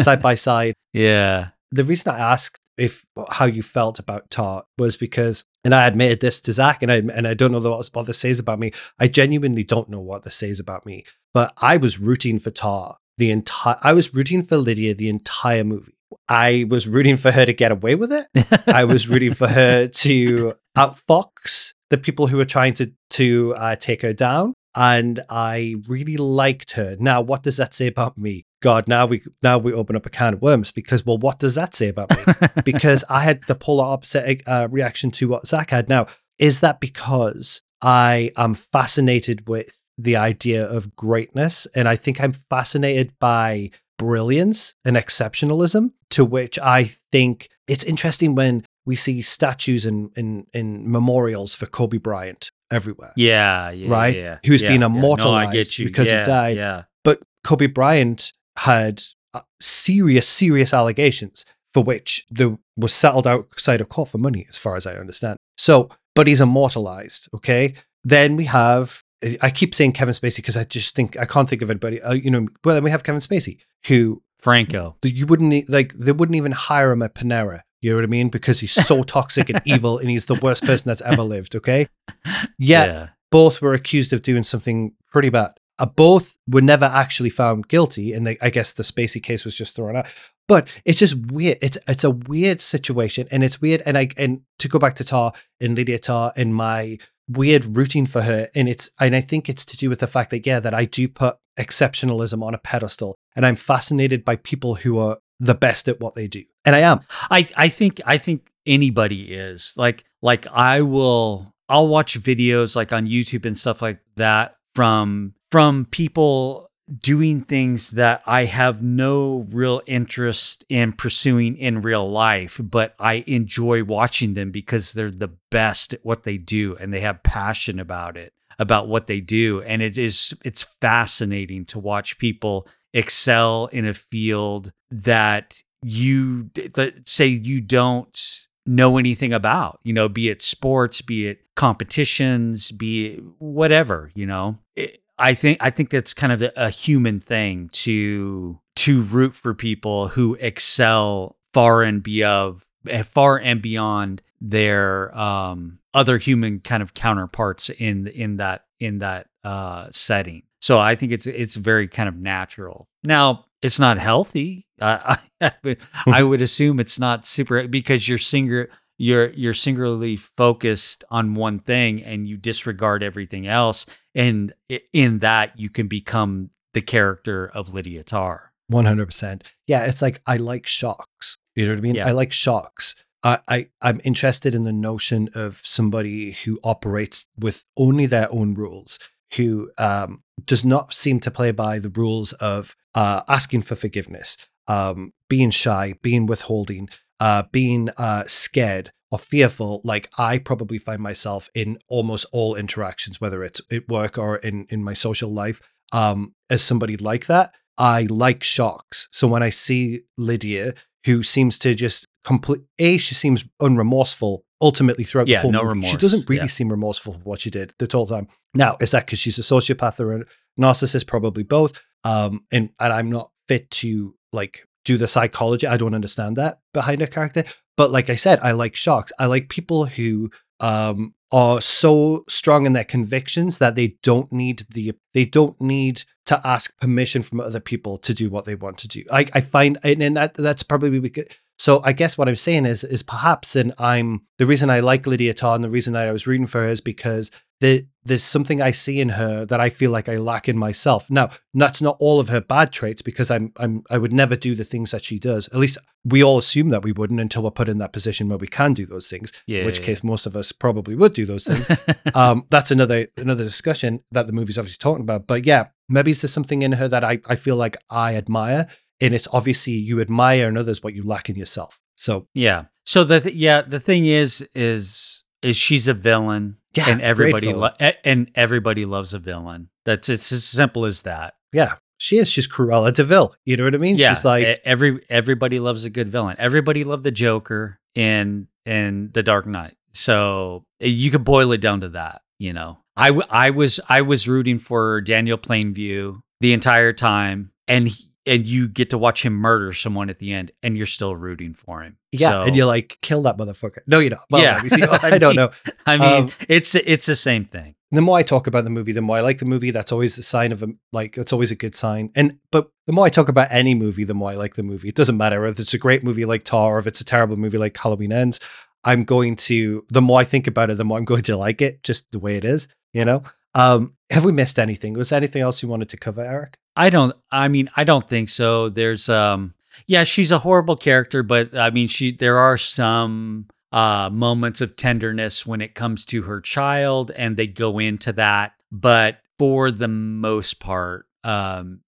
[0.00, 0.74] side by side.
[0.92, 5.86] yeah The reason I asked if how you felt about Tar was because, and I
[5.86, 8.58] admitted this to Zach, and I and I don't know what, what this says about
[8.58, 8.72] me.
[8.98, 12.96] I genuinely don't know what this says about me, but I was rooting for Tar
[13.18, 13.76] the entire.
[13.82, 15.94] I was rooting for Lydia the entire movie.
[16.28, 18.26] I was rooting for her to get away with it.
[18.66, 23.76] I was rooting for her to outfox the people who are trying to to uh,
[23.76, 26.96] take her down, and I really liked her.
[26.98, 28.46] Now, what does that say about me?
[28.62, 31.54] God, now we now we open up a can of worms because well, what does
[31.56, 32.34] that say about me?
[32.64, 35.88] because I had the polar opposite uh, reaction to what Zach had.
[35.88, 36.06] Now,
[36.38, 42.32] is that because I am fascinated with the idea of greatness, and I think I'm
[42.32, 49.86] fascinated by brilliance and exceptionalism, to which I think it's interesting when we see statues
[49.86, 53.12] and in, in, in, memorials for Kobe Bryant everywhere.
[53.16, 54.16] Yeah, yeah right.
[54.16, 56.56] Yeah, Who's yeah, been immortalized no, because he died.
[56.56, 56.84] Yeah.
[57.04, 59.02] But Kobe Bryant had
[59.34, 64.58] uh, serious, serious allegations for which there was settled outside of court for money, as
[64.58, 65.36] far as I understand.
[65.56, 67.28] So, but he's immortalized.
[67.34, 67.74] Okay.
[68.04, 69.02] Then we have.
[69.42, 72.00] I keep saying Kevin Spacey because I just think I can't think of anybody.
[72.00, 74.96] Uh, you know, well, then we have Kevin Spacey, who Franco.
[75.02, 75.92] You wouldn't like.
[75.92, 77.60] They wouldn't even hire him at Panera.
[77.80, 78.28] You know what I mean?
[78.28, 81.56] Because he's so toxic and evil, and he's the worst person that's ever lived.
[81.56, 81.88] Okay.
[82.58, 83.08] Yet yeah.
[83.30, 85.52] both were accused of doing something pretty bad.
[85.78, 89.56] Uh, both were never actually found guilty, and they, I guess the Spacey case was
[89.56, 90.14] just thrown out.
[90.46, 91.58] But it's just weird.
[91.62, 93.82] It's it's a weird situation, and it's weird.
[93.86, 96.98] And I and to go back to Tar and Lydia Tar and my
[97.28, 100.30] weird rooting for her, and it's and I think it's to do with the fact
[100.30, 104.74] that yeah, that I do put exceptionalism on a pedestal, and I'm fascinated by people
[104.74, 107.00] who are the best at what they do, and I am.
[107.30, 112.92] I I think I think anybody is like like I will I'll watch videos like
[112.92, 119.46] on YouTube and stuff like that from from people doing things that I have no
[119.50, 125.30] real interest in pursuing in real life, but I enjoy watching them because they're the
[125.50, 129.62] best at what they do and they have passion about it, about what they do.
[129.62, 137.08] And it is it's fascinating to watch people excel in a field that you that
[137.08, 143.06] say you don't know anything about, you know, be it sports, be it competitions, be
[143.06, 144.58] it whatever, you know.
[144.76, 149.54] It, I think I think that's kind of a human thing to to root for
[149.54, 152.62] people who excel far and beyond
[153.04, 159.28] far and beyond their um, other human kind of counterparts in in that in that
[159.44, 160.42] uh, setting.
[160.60, 162.88] So I think it's it's very kind of natural.
[163.02, 164.66] Now it's not healthy.
[164.80, 168.68] Uh, I, would, I would assume it's not super because you're singer
[169.00, 174.52] you're you're singularly focused on one thing and you disregard everything else and
[174.92, 178.52] in that you can become the character of Lydia Tar.
[178.70, 179.42] 100%.
[179.66, 181.36] Yeah, it's like I like shocks.
[181.56, 181.94] You know what I mean?
[181.94, 182.08] Yeah.
[182.08, 182.94] I like shocks.
[183.24, 188.54] I, I I'm interested in the notion of somebody who operates with only their own
[188.54, 188.98] rules,
[189.36, 194.36] who um, does not seem to play by the rules of uh, asking for forgiveness,
[194.66, 196.88] um, being shy, being withholding,
[197.20, 203.20] uh, being uh, scared or fearful, like I probably find myself in almost all interactions,
[203.20, 205.60] whether it's at work or in, in my social life,
[205.92, 207.54] um, as somebody like that.
[207.76, 209.08] I like shocks.
[209.10, 210.74] So when I see Lydia,
[211.06, 215.62] who seems to just complete, A, she seems unremorseful ultimately throughout yeah, the whole no
[215.62, 215.74] movie.
[215.74, 215.90] remorse.
[215.90, 216.48] She doesn't really yeah.
[216.48, 218.28] seem remorseful for what she did the whole time.
[218.54, 220.24] Now, is that because she's a sociopath or a
[220.60, 221.06] narcissist?
[221.06, 221.80] Probably both.
[222.04, 225.66] Um, and, and I'm not fit to like do the psychology.
[225.66, 227.44] I don't understand that behind a character.
[227.76, 229.12] But like I said, I like shocks.
[229.18, 230.30] I like people who
[230.60, 236.02] um, are so strong in their convictions that they don't need the they don't need
[236.26, 239.04] to ask permission from other people to do what they want to do.
[239.10, 241.24] I, I find and, and that that's probably because
[241.60, 245.06] so I guess what I'm saying is is perhaps and I'm the reason I like
[245.06, 247.30] Lydia Tar and the reason that I was reading for her is because
[247.60, 251.10] the, there's something I see in her that I feel like I lack in myself.
[251.10, 254.54] Now, that's not all of her bad traits because I'm I'm I would never do
[254.54, 255.48] the things that she does.
[255.48, 258.38] At least we all assume that we wouldn't until we're put in that position where
[258.38, 259.30] we can do those things.
[259.44, 261.68] Yeah, in which yeah, case most of us probably would do those things.
[262.14, 265.26] um, that's another another discussion that the movie's obviously talking about.
[265.26, 268.66] But yeah, maybe there's something in her that I, I feel like I admire.
[269.00, 271.78] And it's obviously you admire in others what you lack in yourself.
[271.96, 272.64] So yeah.
[272.84, 277.52] So the th- yeah the thing is is is she's a villain yeah, and everybody
[277.52, 277.70] lo-
[278.04, 279.68] and everybody loves a villain.
[279.84, 281.34] That's it's as simple as that.
[281.52, 282.28] yeah, she is.
[282.28, 283.34] She's Cruella de Vil.
[283.44, 283.96] You know what I mean?
[283.96, 286.36] yeah, She's like every everybody loves a good villain.
[286.38, 289.76] Everybody loved the Joker in in The Dark Knight.
[289.92, 292.22] So eh, you could boil it down to that.
[292.38, 297.50] You know, I w- I was I was rooting for Daniel Plainview the entire time,
[297.68, 300.86] and he, and you get to watch him murder someone at the end, and you're
[300.86, 301.96] still rooting for him.
[302.12, 303.78] Yeah, So- and you're like, kill that motherfucker.
[303.86, 304.20] No, you don't.
[304.30, 304.62] Well, Yeah.
[304.62, 304.82] see.
[305.02, 305.50] I don't know.
[305.86, 307.74] I mean, Um, it's it's the same thing.
[307.92, 309.72] The more I talk about the movie, the more I like the movie.
[309.72, 311.18] That's always a sign of a like.
[311.18, 312.10] It's always a good sign.
[312.14, 314.88] And but the more I talk about any movie, the more I like the movie.
[314.88, 317.36] It doesn't matter if it's a great movie like Tar or if it's a terrible
[317.36, 318.38] movie like Halloween Ends.
[318.84, 321.60] I'm going to, the more I think about it, the more I'm going to like
[321.60, 323.22] it, just the way it is, you know?
[323.54, 324.94] Um, have we missed anything?
[324.94, 326.56] Was there anything else you wanted to cover, Eric?
[326.76, 328.68] I don't, I mean, I don't think so.
[328.68, 329.54] There's, um,
[329.86, 334.76] yeah, she's a horrible character, but I mean, she, there are some, uh, moments of
[334.76, 338.52] tenderness when it comes to her child, and they go into that.
[338.72, 341.80] But for the most part, um,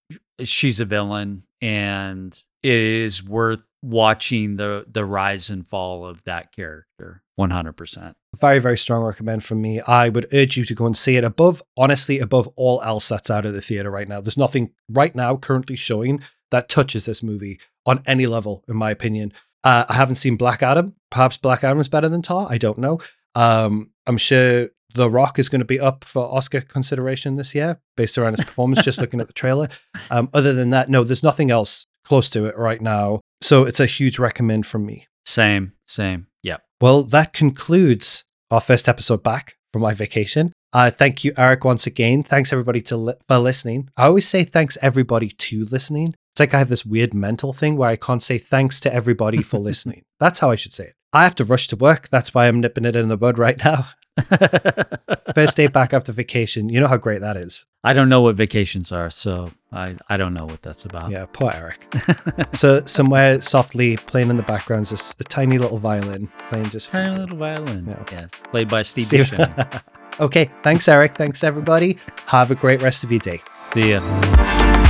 [0.43, 6.53] she's a villain, and it is worth watching the the rise and fall of that
[6.53, 9.81] character 100% very very strong recommend from me.
[9.81, 13.31] I would urge you to go and see it above honestly above all else that's
[13.31, 14.21] out of the theater right now.
[14.21, 18.91] There's nothing right now currently showing that touches this movie on any level in my
[18.91, 19.33] opinion.
[19.65, 20.95] Uh, i haven't seen black adam.
[21.11, 22.47] Perhaps black adam is better than tar.
[22.49, 23.01] I don't know.
[23.35, 27.81] Um, i'm sure the Rock is going to be up for Oscar consideration this year
[27.97, 29.69] based around his performance, just looking at the trailer.
[30.11, 33.21] Um, other than that, no, there's nothing else close to it right now.
[33.41, 35.07] So it's a huge recommend from me.
[35.25, 36.27] Same, same.
[36.43, 36.59] Yeah.
[36.81, 40.53] Well, that concludes our first episode back from my vacation.
[40.73, 42.23] Uh, thank you, Eric, once again.
[42.23, 43.91] Thanks everybody to li- for listening.
[43.97, 46.15] I always say thanks everybody to listening.
[46.33, 49.43] It's like I have this weird mental thing where I can't say thanks to everybody
[49.43, 50.03] for listening.
[50.19, 50.95] That's how I should say it.
[51.13, 52.09] I have to rush to work.
[52.09, 53.89] That's why I'm nipping it in the bud right now.
[55.35, 56.69] First day back after vacation.
[56.69, 57.65] You know how great that is.
[57.85, 61.11] I don't know what vacations are, so I, I don't know what that's about.
[61.11, 61.87] Yeah, poor Eric.
[62.55, 66.91] so somewhere softly playing in the background is a, a tiny little violin playing just
[66.91, 67.87] tiny little violin.
[67.89, 68.05] Yeah.
[68.13, 69.35] Yes, played by Steve, Steve.
[70.21, 71.17] okay, thanks Eric.
[71.17, 71.99] Thanks everybody.
[72.27, 73.41] Have a great rest of your day.
[73.75, 74.89] See ya.